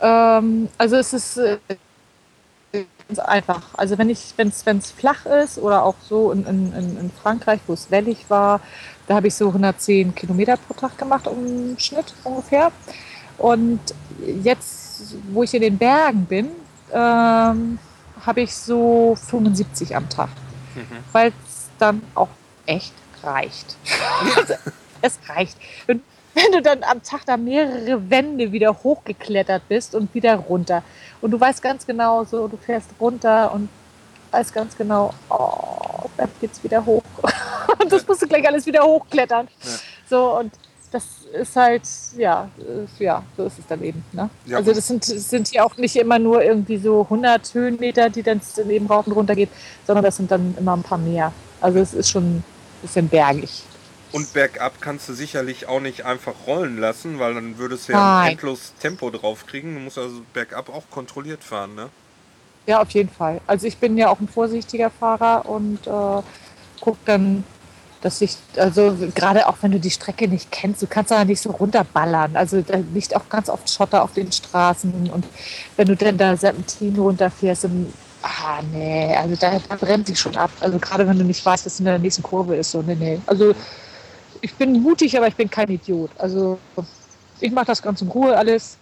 [0.00, 1.58] Ähm, also es ist, äh,
[3.08, 3.74] ganz einfach.
[3.74, 7.72] Also wenn ich, wenn es flach ist oder auch so in, in, in Frankreich, wo
[7.74, 8.60] es wellig war,
[9.06, 12.72] da habe ich so 110 Kilometer pro Tag gemacht im Schnitt ungefähr.
[13.38, 13.80] Und
[14.18, 16.50] jetzt, wo ich in den Bergen bin,
[16.92, 17.78] ähm,
[18.24, 20.30] habe ich so 75 am Tag,
[20.74, 21.04] mhm.
[21.12, 22.28] weil es dann auch
[22.66, 23.76] echt reicht.
[24.36, 24.54] also,
[25.02, 25.56] es reicht.
[25.86, 26.02] Und
[26.34, 30.82] wenn du dann am Tag da mehrere Wände wieder hochgeklettert bist und wieder runter.
[31.20, 33.68] Und du weißt ganz genau, so du fährst runter und
[34.30, 37.02] weißt ganz genau, oh, dann geht's wieder hoch.
[37.82, 39.48] und das musst du gleich alles wieder hochklettern.
[39.62, 39.70] Ja.
[40.08, 40.52] So und
[40.90, 41.82] das ist halt,
[42.16, 42.48] ja,
[42.98, 44.02] ja, so ist es dann eben.
[44.12, 44.30] Ne?
[44.46, 44.56] Ja.
[44.58, 48.40] Also das sind, sind ja auch nicht immer nur irgendwie so 100 Höhenmeter, die dann
[48.68, 49.50] eben rauf und runter geht,
[49.86, 51.32] sondern das sind dann immer ein paar mehr.
[51.60, 52.44] Also es ist schon ein
[52.82, 53.64] bisschen bergig.
[54.12, 58.20] Und bergab kannst du sicherlich auch nicht einfach rollen lassen, weil dann würdest du ja
[58.20, 59.74] ein endlos Tempo drauf kriegen.
[59.74, 61.90] Du musst also bergab auch kontrolliert fahren, ne?
[62.66, 63.40] Ja, auf jeden Fall.
[63.46, 66.22] Also ich bin ja auch ein vorsichtiger Fahrer und äh,
[66.80, 67.44] guck dann,
[68.00, 71.40] dass ich, also gerade auch wenn du die Strecke nicht kennst, du kannst da nicht
[71.40, 72.36] so runterballern.
[72.36, 75.26] Also da liegt auch ganz oft Schotter auf den Straßen und
[75.76, 77.92] wenn du dann da Serpentin runterfährst, dann,
[78.22, 80.50] ah nee, also da, da brennt sich schon ab.
[80.60, 83.20] Also gerade wenn du nicht weißt, was in der nächsten Kurve ist, so nee, nee.
[83.26, 83.54] Also
[84.40, 86.10] ich bin mutig, aber ich bin kein Idiot.
[86.18, 86.58] Also
[87.40, 88.78] ich mache das ganz in Ruhe alles,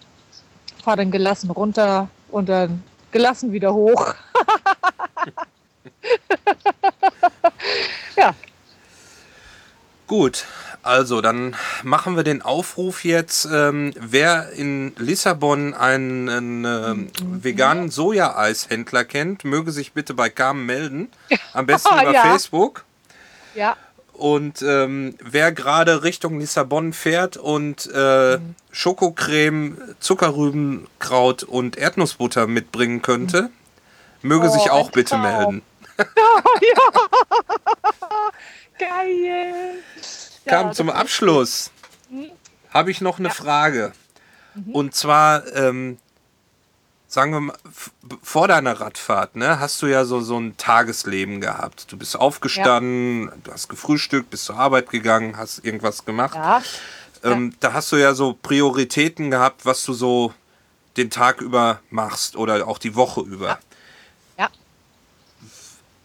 [0.83, 4.07] fahre dann gelassen runter und dann gelassen wieder hoch.
[8.17, 8.33] ja.
[10.07, 10.45] Gut,
[10.83, 13.45] also dann machen wir den Aufruf jetzt.
[13.51, 17.11] Ähm, wer in Lissabon einen, einen ähm,
[17.43, 21.09] veganen Soja-Eishändler kennt, möge sich bitte bei Carmen melden.
[21.51, 22.21] Am besten über ja.
[22.23, 22.85] Facebook.
[23.53, 23.75] Ja.
[24.13, 28.55] Und ähm, wer gerade Richtung Lissabon fährt und äh, mhm.
[28.71, 33.49] Schokocreme, Zuckerrübenkraut und Erdnussbutter mitbringen könnte,
[34.21, 35.61] möge oh, sich auch bitte melden.
[35.97, 36.05] Ja.
[38.79, 39.83] Geil.
[40.45, 41.71] Kam ja, zum Abschluss.
[42.09, 42.31] Mhm.
[42.73, 43.33] Habe ich noch eine ja.
[43.33, 43.91] Frage.
[44.53, 44.71] Mhm.
[44.73, 45.97] Und zwar, ähm,
[47.07, 47.57] sagen wir mal,
[48.21, 51.91] vor deiner Radfahrt, ne, hast du ja so, so ein Tagesleben gehabt.
[51.91, 56.35] Du bist aufgestanden, du hast gefrühstückt, bist zur Arbeit gegangen, hast irgendwas gemacht.
[56.35, 56.61] Ja.
[57.23, 57.55] Ähm.
[57.59, 60.33] Da hast du ja so Prioritäten gehabt, was du so
[60.97, 63.59] den Tag über machst oder auch die Woche über.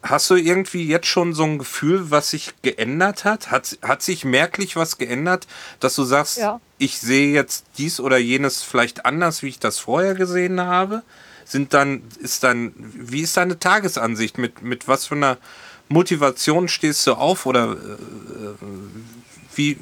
[0.03, 3.51] Hast du irgendwie jetzt schon so ein Gefühl, was sich geändert hat?
[3.51, 5.47] Hat, hat sich merklich was geändert,
[5.79, 9.79] dass du sagst, ja ich sehe jetzt dies oder jenes vielleicht anders, wie ich das
[9.79, 11.05] vorher gesehen habe?
[11.45, 14.37] Sind dann, ist dann, wie ist deine Tagesansicht?
[14.37, 15.39] Mit, mit was für einer
[15.89, 17.77] Motivation stehst du auf oder äh,
[19.55, 19.79] wie,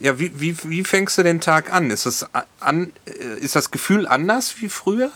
[0.00, 1.90] ja, wie, wie, wie fängst du den Tag an?
[1.90, 2.26] Ist das,
[2.60, 5.10] an, äh, ist das Gefühl anders wie früher?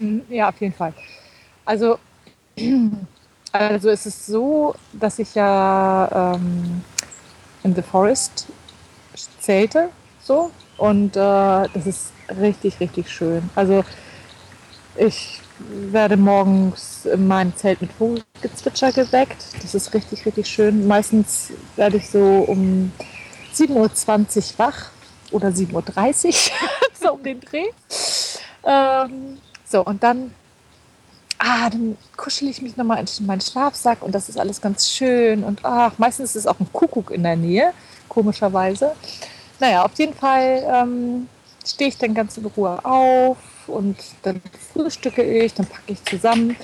[0.00, 0.92] Mhm, ja, auf jeden Fall.
[1.64, 2.00] Also,
[3.52, 6.82] also es ist so, dass ich ja ähm,
[7.62, 8.46] in The Forest
[9.40, 9.90] Zelte
[10.22, 13.48] so und äh, das ist richtig, richtig schön.
[13.54, 13.84] Also
[14.96, 19.44] ich werde morgens in meinem Zelt mit Vogelgezwitscher geweckt.
[19.62, 20.86] Das ist richtig, richtig schön.
[20.86, 22.92] Meistens werde ich so um
[23.54, 24.90] 7.20 Uhr wach
[25.32, 26.32] oder 7.30 Uhr,
[27.00, 27.66] so um den Dreh.
[28.64, 30.34] Ähm, so, und dann,
[31.40, 35.42] ah, dann kuschel ich mich nochmal in meinen Schlafsack und das ist alles ganz schön.
[35.42, 37.72] Und ach, meistens ist auch ein Kuckuck in der Nähe,
[38.08, 38.92] komischerweise.
[39.58, 41.28] Naja, auf jeden Fall ähm,
[41.66, 44.40] stehe ich dann ganz in Ruhe auf und dann
[44.72, 46.56] frühstücke ich, dann packe ich zusammen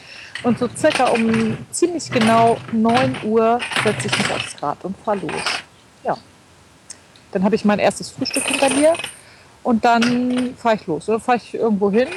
[0.42, 5.18] und so circa um ziemlich genau 9 Uhr setze ich mich aufs Rad und fahre
[5.18, 5.42] los.
[6.04, 6.16] Ja.
[7.32, 8.94] Dann habe ich mein erstes Frühstück hinter mir
[9.62, 11.08] und dann fahre ich los.
[11.08, 12.08] Oder fahre ich irgendwo hin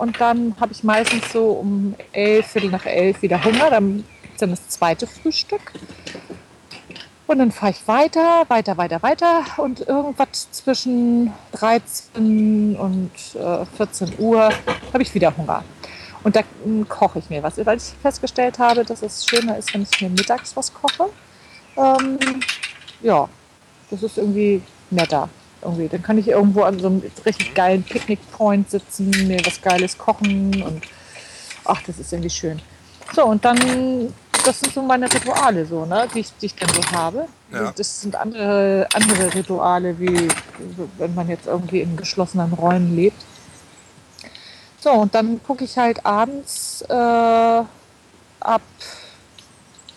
[0.00, 3.68] und dann habe ich meistens so um elf, Viertel nach elf wieder Hunger.
[3.68, 5.72] Dann gibt es dann das zweite Frühstück.
[7.26, 14.14] Und dann fahre ich weiter, weiter, weiter, weiter und irgendwas zwischen 13 und äh, 14
[14.18, 14.48] Uhr
[14.92, 15.62] habe ich wieder Hunger.
[16.24, 19.74] Und da hm, koche ich mir was, weil ich festgestellt habe, dass es schöner ist,
[19.74, 21.10] wenn ich mir mittags was koche.
[21.76, 22.18] Ähm,
[23.02, 23.28] ja,
[23.90, 25.28] das ist irgendwie netter.
[25.62, 25.88] Irgendwie.
[25.88, 30.62] Dann kann ich irgendwo an so einem richtig geilen Picknick-Point sitzen, mir was Geiles kochen
[30.62, 30.82] und
[31.64, 32.60] ach, das ist irgendwie schön.
[33.14, 34.12] So, und dann
[34.44, 37.26] das sind so meine Rituale, so, ne, die, ich, die ich dann so habe.
[37.52, 37.72] Ja.
[37.76, 40.28] Das sind andere, andere Rituale, wie
[40.98, 43.20] wenn man jetzt irgendwie in geschlossenen Räumen lebt.
[44.80, 48.62] So, und dann gucke ich halt abends äh, ab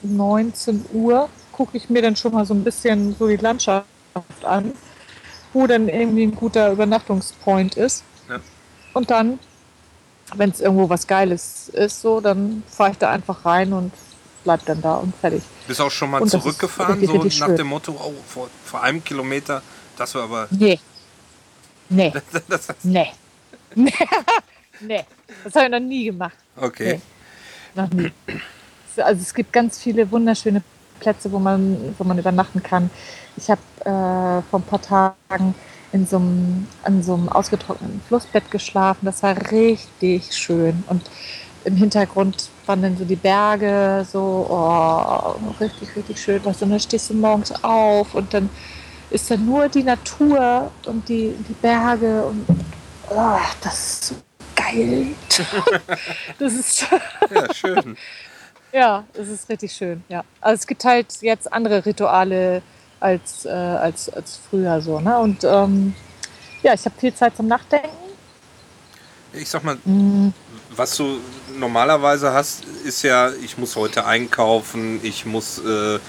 [0.02, 3.86] 19 Uhr, gucke ich mir dann schon mal so ein bisschen so die Landschaft
[4.44, 4.74] an,
[5.54, 8.04] wo dann irgendwie ein guter Übernachtungspoint ist.
[8.30, 8.40] Ja.
[8.94, 9.40] Und dann
[10.36, 13.92] wenn es irgendwo was Geiles ist, so, dann fahre ich da einfach rein und
[14.44, 15.44] bleib dann da und fertig.
[15.68, 17.56] Bist auch schon mal Und ist zurückgefahren, so nach schön.
[17.56, 19.62] dem Motto, oh, vor, vor einem Kilometer,
[19.98, 20.48] das war aber.
[20.52, 20.80] Nee.
[21.90, 22.14] Nee.
[22.48, 23.12] Das, Nee.
[23.76, 23.94] Nee.
[24.80, 25.06] nee.
[25.44, 26.38] Das habe ich noch nie gemacht.
[26.58, 27.02] okay.
[27.76, 28.12] Noch nie.
[28.98, 30.62] Also es gibt ganz viele wunderschöne
[31.04, 32.90] Plätze, wo man, wo man übernachten kann.
[33.36, 35.54] Ich habe äh, vor ein paar Tagen
[35.92, 39.06] in so einem, an so einem ausgetrockneten Flussbett geschlafen.
[39.06, 40.84] Das war richtig schön.
[40.88, 41.04] Und
[41.66, 46.42] im Hintergrund waren dann so die Berge, so oh, richtig, richtig schön.
[46.42, 48.50] Und dann stehst du morgens auf und dann
[49.10, 52.46] ist da nur die Natur und die, die Berge und
[53.10, 54.16] oh, das ist so
[54.56, 55.08] geil.
[56.40, 56.88] das ist
[57.34, 57.98] Ja, schön.
[58.74, 60.24] Ja, es ist richtig schön, ja.
[60.42, 62.62] Also es gibt halt jetzt andere Rituale
[63.00, 65.18] als, äh, als, als früher so, ne?
[65.20, 65.96] Und ähm,
[66.64, 67.90] ja, ich habe viel Zeit zum Nachdenken.
[69.34, 70.30] Ich sag mal, Mm,
[70.76, 71.20] was du
[71.58, 76.00] normalerweise hast, ist ja, ich muss heute einkaufen, ich muss, äh,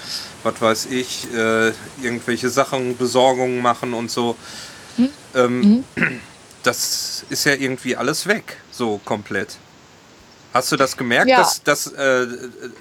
[0.43, 4.37] was weiß ich, äh, irgendwelche Sachen, Besorgungen machen und so.
[4.97, 5.09] Hm?
[5.35, 5.85] Ähm,
[6.65, 9.59] Das ist ja irgendwie alles weg, so komplett.
[10.55, 11.38] Hast du das gemerkt, Ja.
[11.38, 12.28] dass, dass, äh, äh,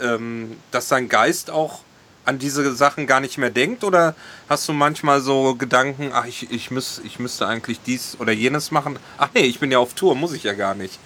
[0.01, 1.79] ähm, dass dein Geist auch
[2.23, 3.83] an diese Sachen gar nicht mehr denkt?
[3.83, 4.13] Oder
[4.47, 8.69] hast du manchmal so Gedanken, ach, ich, ich, müß, ich müsste eigentlich dies oder jenes
[8.69, 8.99] machen?
[9.17, 10.99] Ach nee, ich bin ja auf Tour, muss ich ja gar nicht.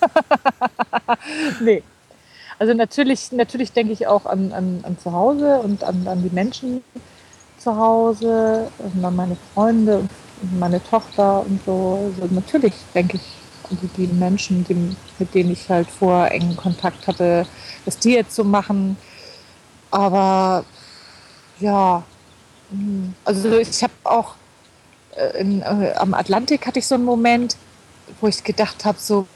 [1.60, 1.82] nee.
[2.58, 6.34] Also natürlich, natürlich denke ich auch an, an, an zu Hause und an, an die
[6.34, 6.82] Menschen
[7.58, 12.12] zu Hause und an meine Freunde und meine Tochter und so.
[12.20, 13.22] Also natürlich denke ich
[13.70, 17.46] die lieben Menschen, die, mit denen ich halt vorher engen Kontakt hatte,
[17.84, 18.96] was die jetzt so machen.
[19.90, 20.64] Aber
[21.60, 22.02] ja,
[23.24, 24.34] also ich habe auch
[25.16, 27.56] äh, in, äh, am Atlantik hatte ich so einen Moment,
[28.20, 29.26] wo ich gedacht habe, so,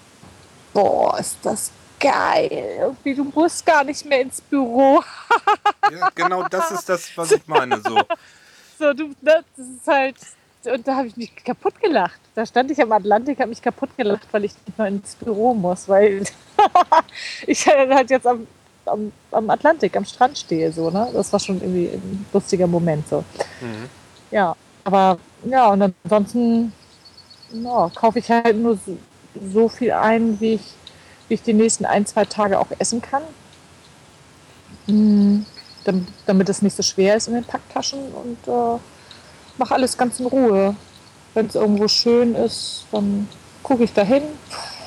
[0.73, 1.71] boah, ist das
[2.01, 2.51] geil.
[2.81, 5.03] Irgendwie, du musst gar nicht mehr ins Büro.
[5.91, 7.81] Ja, genau das ist das, was ich meine.
[7.81, 8.01] So.
[8.79, 10.17] So, du, ne, das ist halt.
[10.65, 12.21] Und da habe ich mich kaputt gelacht.
[12.39, 15.55] Da stand ich am Atlantik, habe mich kaputt gelacht, weil ich nicht mehr ins Büro
[15.55, 16.23] muss, weil
[17.49, 18.47] ich halt jetzt am,
[18.87, 20.71] am, am Atlantik, am Strand stehe.
[20.71, 21.09] So, ne?
[21.13, 23.09] Das war schon irgendwie ein lustiger Moment.
[23.09, 23.25] So.
[23.61, 23.89] Mhm.
[24.31, 26.73] Ja, aber ja, und ansonsten
[27.55, 28.97] ja, kaufe ich halt nur so,
[29.53, 30.75] so viel ein, wie ich,
[31.27, 33.23] wie ich die nächsten ein, zwei Tage auch essen kann.
[34.87, 38.79] Dam- damit es nicht so schwer ist in den Packtaschen und äh,
[39.57, 40.77] mache alles ganz in Ruhe.
[41.39, 43.29] Wenn es irgendwo schön ist, dann
[43.63, 44.25] gucke ich dahin.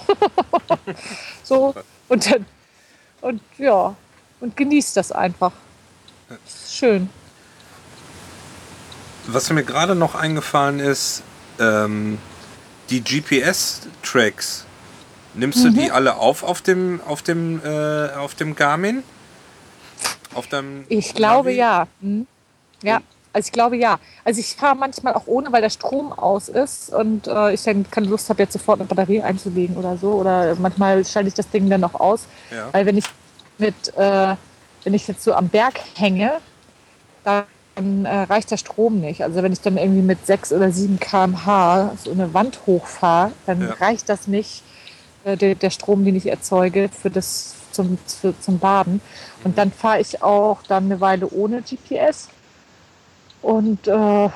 [1.46, 1.74] so,
[2.10, 2.46] und dann,
[3.22, 3.96] und ja,
[4.42, 5.54] und genieße das einfach.
[6.70, 7.10] Schön.
[9.28, 11.24] Was mir gerade noch eingefallen ist,
[11.58, 12.18] ähm,
[12.90, 14.66] die GPS-Tracks.
[15.34, 15.76] Nimmst du Mhm.
[15.76, 19.04] die alle auf auf dem, auf dem, äh, auf dem Garmin?
[20.34, 21.58] Auf deinem Ich glaube Navi?
[21.58, 21.88] ja.
[22.02, 22.28] Hm.
[22.84, 24.00] Ja, Und- also ich glaube ja.
[24.26, 27.90] Also ich fahre manchmal auch ohne, weil der Strom aus ist und äh, ich dann
[27.90, 30.14] keine Lust habe, jetzt sofort eine Batterie einzulegen oder so.
[30.14, 32.26] Oder manchmal schalte ich das Ding dann noch aus.
[32.52, 32.70] Ja.
[32.72, 33.06] Weil wenn ich
[33.58, 34.36] mit, äh,
[34.84, 36.34] wenn ich jetzt so am Berg hänge,
[37.24, 39.24] dann äh, reicht der Strom nicht.
[39.24, 43.62] Also wenn ich dann irgendwie mit 6 oder 7 km/h so eine Wand hochfahre, dann
[43.62, 43.74] Ja.
[43.80, 44.64] reicht das nicht,
[45.24, 49.00] äh, der, der Strom, den ich erzeuge, für das zum, für, zum Baden.
[49.44, 52.28] Und dann fahre ich auch dann eine Weile ohne GPS.
[53.42, 54.30] Und äh,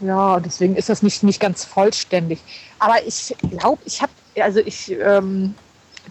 [0.00, 2.40] ja, deswegen ist das nicht, nicht ganz vollständig.
[2.78, 5.54] Aber ich glaube, ich habe, also ich, ähm,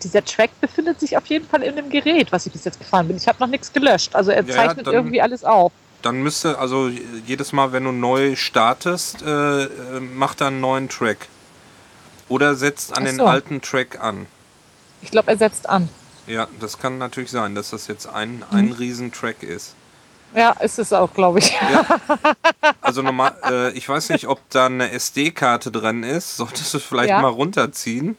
[0.01, 3.07] dieser Track befindet sich auf jeden Fall in dem Gerät, was ich bis jetzt gefahren
[3.07, 3.17] bin.
[3.17, 4.15] Ich habe noch nichts gelöscht.
[4.15, 5.71] Also er Ja, zeichnet dann- irgendwie alles auf.
[6.01, 6.89] Dann müsste, also
[7.27, 9.67] jedes Mal, wenn du neu startest, äh, äh,
[9.99, 11.27] mach da einen neuen Track.
[12.29, 13.25] Oder setzt an Ach den so.
[13.25, 14.25] alten Track an.
[15.01, 15.89] Ich glaube, er setzt an.
[16.27, 18.43] Ja, das kann natürlich sein, dass das jetzt ein, Mhm.
[18.51, 19.75] ein Riesentrack ist.
[20.33, 21.53] Ja, ist es auch, glaube ich.
[22.81, 26.35] Also normal, äh, ich weiß nicht, ob da eine SD-Karte drin ist.
[26.37, 27.21] Solltest du vielleicht Ja.
[27.21, 28.17] mal runterziehen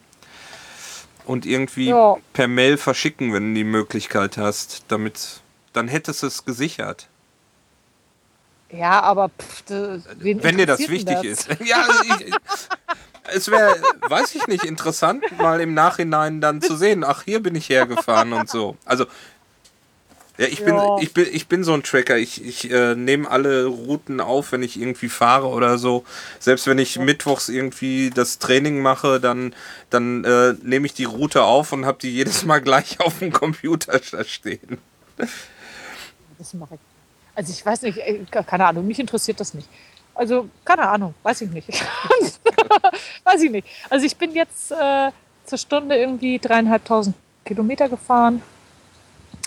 [1.25, 2.15] und irgendwie Ja.
[2.33, 4.85] per Mail verschicken, wenn du die Möglichkeit hast.
[4.87, 5.41] Damit,
[5.73, 7.07] dann hättest du es gesichert.
[8.71, 9.63] Ja, aber pff,
[10.17, 11.47] Wenn dir das wichtig denn ist.
[11.65, 12.33] Ja, also ich,
[13.35, 13.75] es wäre,
[14.09, 18.33] weiß ich nicht, interessant, mal im Nachhinein dann zu sehen, ach, hier bin ich hergefahren
[18.33, 18.75] und so.
[18.85, 19.05] Also,
[20.37, 20.97] ja, ich bin, Ja.
[20.99, 22.17] ich bin, ich bin so ein Tracker.
[22.17, 26.03] Ich, ich äh, nehme alle Routen auf, wenn ich irgendwie fahre oder so.
[26.39, 29.53] Selbst wenn ich mittwochs irgendwie das Training mache, dann,
[29.89, 33.31] dann äh, nehme ich die Route auf und habe die jedes Mal gleich auf dem
[33.31, 34.79] Computer stehen.
[36.37, 36.79] Das mache ich.
[37.35, 39.67] Also ich weiß nicht, äh, keine Ahnung, mich interessiert das nicht.
[40.15, 41.67] Also, keine Ahnung, weiß ich nicht.
[43.23, 43.67] weiß ich nicht.
[43.89, 45.09] Also ich bin jetzt, äh,
[45.45, 47.15] zur Stunde irgendwie dreieinhalbtausend
[47.45, 48.41] Kilometer gefahren.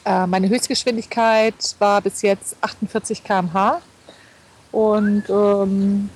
[0.07, 3.82] Äh, meine Höchstgeschwindigkeit war bis jetzt 48 km/h.
[4.70, 6.11] Und ähm,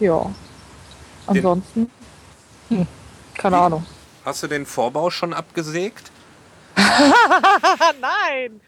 [0.00, 0.30] ja,
[1.26, 1.90] ansonsten,
[2.70, 2.86] hm,
[3.34, 3.84] keine Ahnung.
[4.24, 6.10] Hast du den Vorbau schon abgesägt?
[8.00, 8.60] Nein,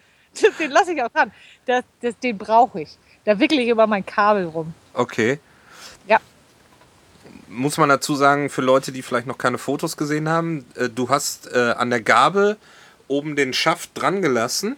[0.61, 1.33] den lasse ich auch dran.
[1.65, 2.99] Das, das, den brauche ich.
[3.25, 4.75] Da wickel ich über mein Kabel rum.
[4.93, 5.41] Okay.
[6.07, 6.19] Ja.
[7.49, 11.09] Muss man dazu sagen, für Leute, die vielleicht noch keine Fotos gesehen haben, äh, du
[11.09, 12.59] hast äh, an der Gabel
[13.09, 14.77] oben den Schaft dran gelassen,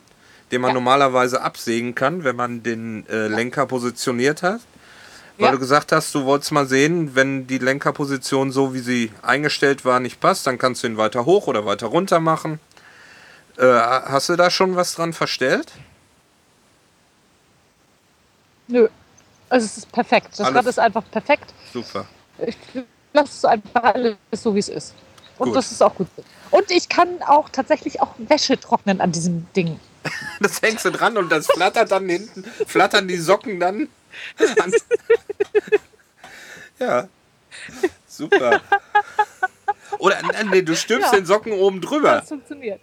[0.51, 0.74] den man Ja.
[0.74, 4.61] normalerweise absägen kann, wenn man den äh, Lenker positioniert hat.
[5.39, 5.53] Weil Ja.
[5.53, 9.99] du gesagt hast, du wolltest mal sehen, wenn die Lenkerposition so, wie sie eingestellt war,
[10.01, 12.61] nicht passt, dann kannst du ihn weiter hoch oder weiter runter machen.
[13.57, 15.72] Äh, hast du da schon was dran verstellt?
[18.68, 18.89] Nö.
[19.49, 20.28] Also es ist perfekt.
[20.33, 21.53] Das Alles- Rad ist einfach perfekt.
[21.72, 22.07] Super.
[22.47, 22.57] Ich
[23.12, 24.95] lasse es einfach alles so, wie es ist.
[25.41, 25.57] Und Gut.
[25.57, 26.07] das ist auch gut.
[26.51, 29.80] Und ich kann auch tatsächlich auch Wäsche trocknen an diesem Ding.
[30.41, 33.88] Das hängst du dran und das flattert dann hinten, flattern die Socken dann.
[34.62, 34.72] An.
[36.78, 37.09] Ja.
[38.09, 38.61] Super.
[39.99, 40.16] Oder
[40.51, 41.18] nee, du stülpst Ja.
[41.18, 42.12] den Socken oben drüber.
[42.20, 42.80] Das funktioniert.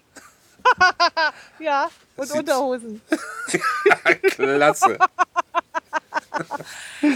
[1.60, 3.02] ja, und sieht- Unterhosen.
[4.36, 5.00] Klasse.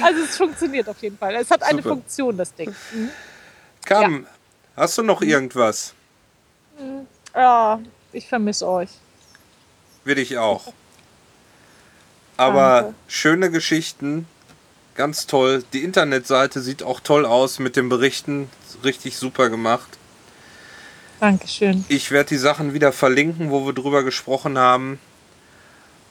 [0.02, 1.36] Also es funktioniert auf jeden Fall.
[1.36, 1.96] Es hat eine Super.
[1.96, 2.74] Funktion, das Ding.
[2.94, 3.10] Mhm.
[3.86, 4.26] Kam,
[4.76, 5.94] hast du noch irgendwas?
[7.36, 7.80] Ja,
[8.12, 8.90] ich vermisse euch.
[10.04, 10.74] Will ich auch.
[12.38, 12.96] Aber Danke.
[13.08, 14.26] schöne Geschichten,
[14.96, 15.64] ganz toll.
[15.74, 18.50] Die Internetseite sieht auch toll aus mit den Berichten.
[18.84, 19.98] Richtig super gemacht.
[21.20, 21.86] Dankeschön.
[21.88, 25.00] Ich werde die Sachen wieder verlinken, wo wir drüber gesprochen haben.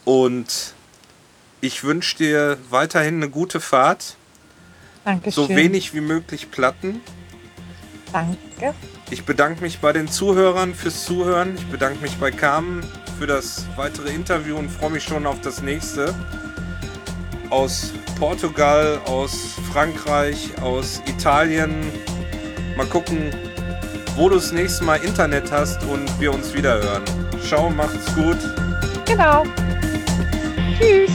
[0.05, 0.75] Und
[1.61, 4.17] ich wünsche dir weiterhin eine gute Fahrt.
[5.05, 5.49] Dankeschön.
[5.49, 7.01] So wenig wie möglich Platten.
[8.13, 8.75] Danke.
[9.11, 11.55] Ich bedanke mich bei den Zuhörern fürs Zuhören.
[11.57, 12.85] Ich bedanke mich bei Carmen
[13.19, 16.15] für das weitere Interview und freue mich schon auf das nächste.
[17.51, 21.91] Aus Portugal, aus Frankreich, aus Italien.
[22.77, 23.31] Mal gucken,
[24.17, 27.03] wo du das nächste Mal Internet hast und wir uns wieder hören.
[27.47, 28.39] Ciao, macht's gut.
[29.07, 29.45] Genau.
[30.79, 31.11] Tschüss.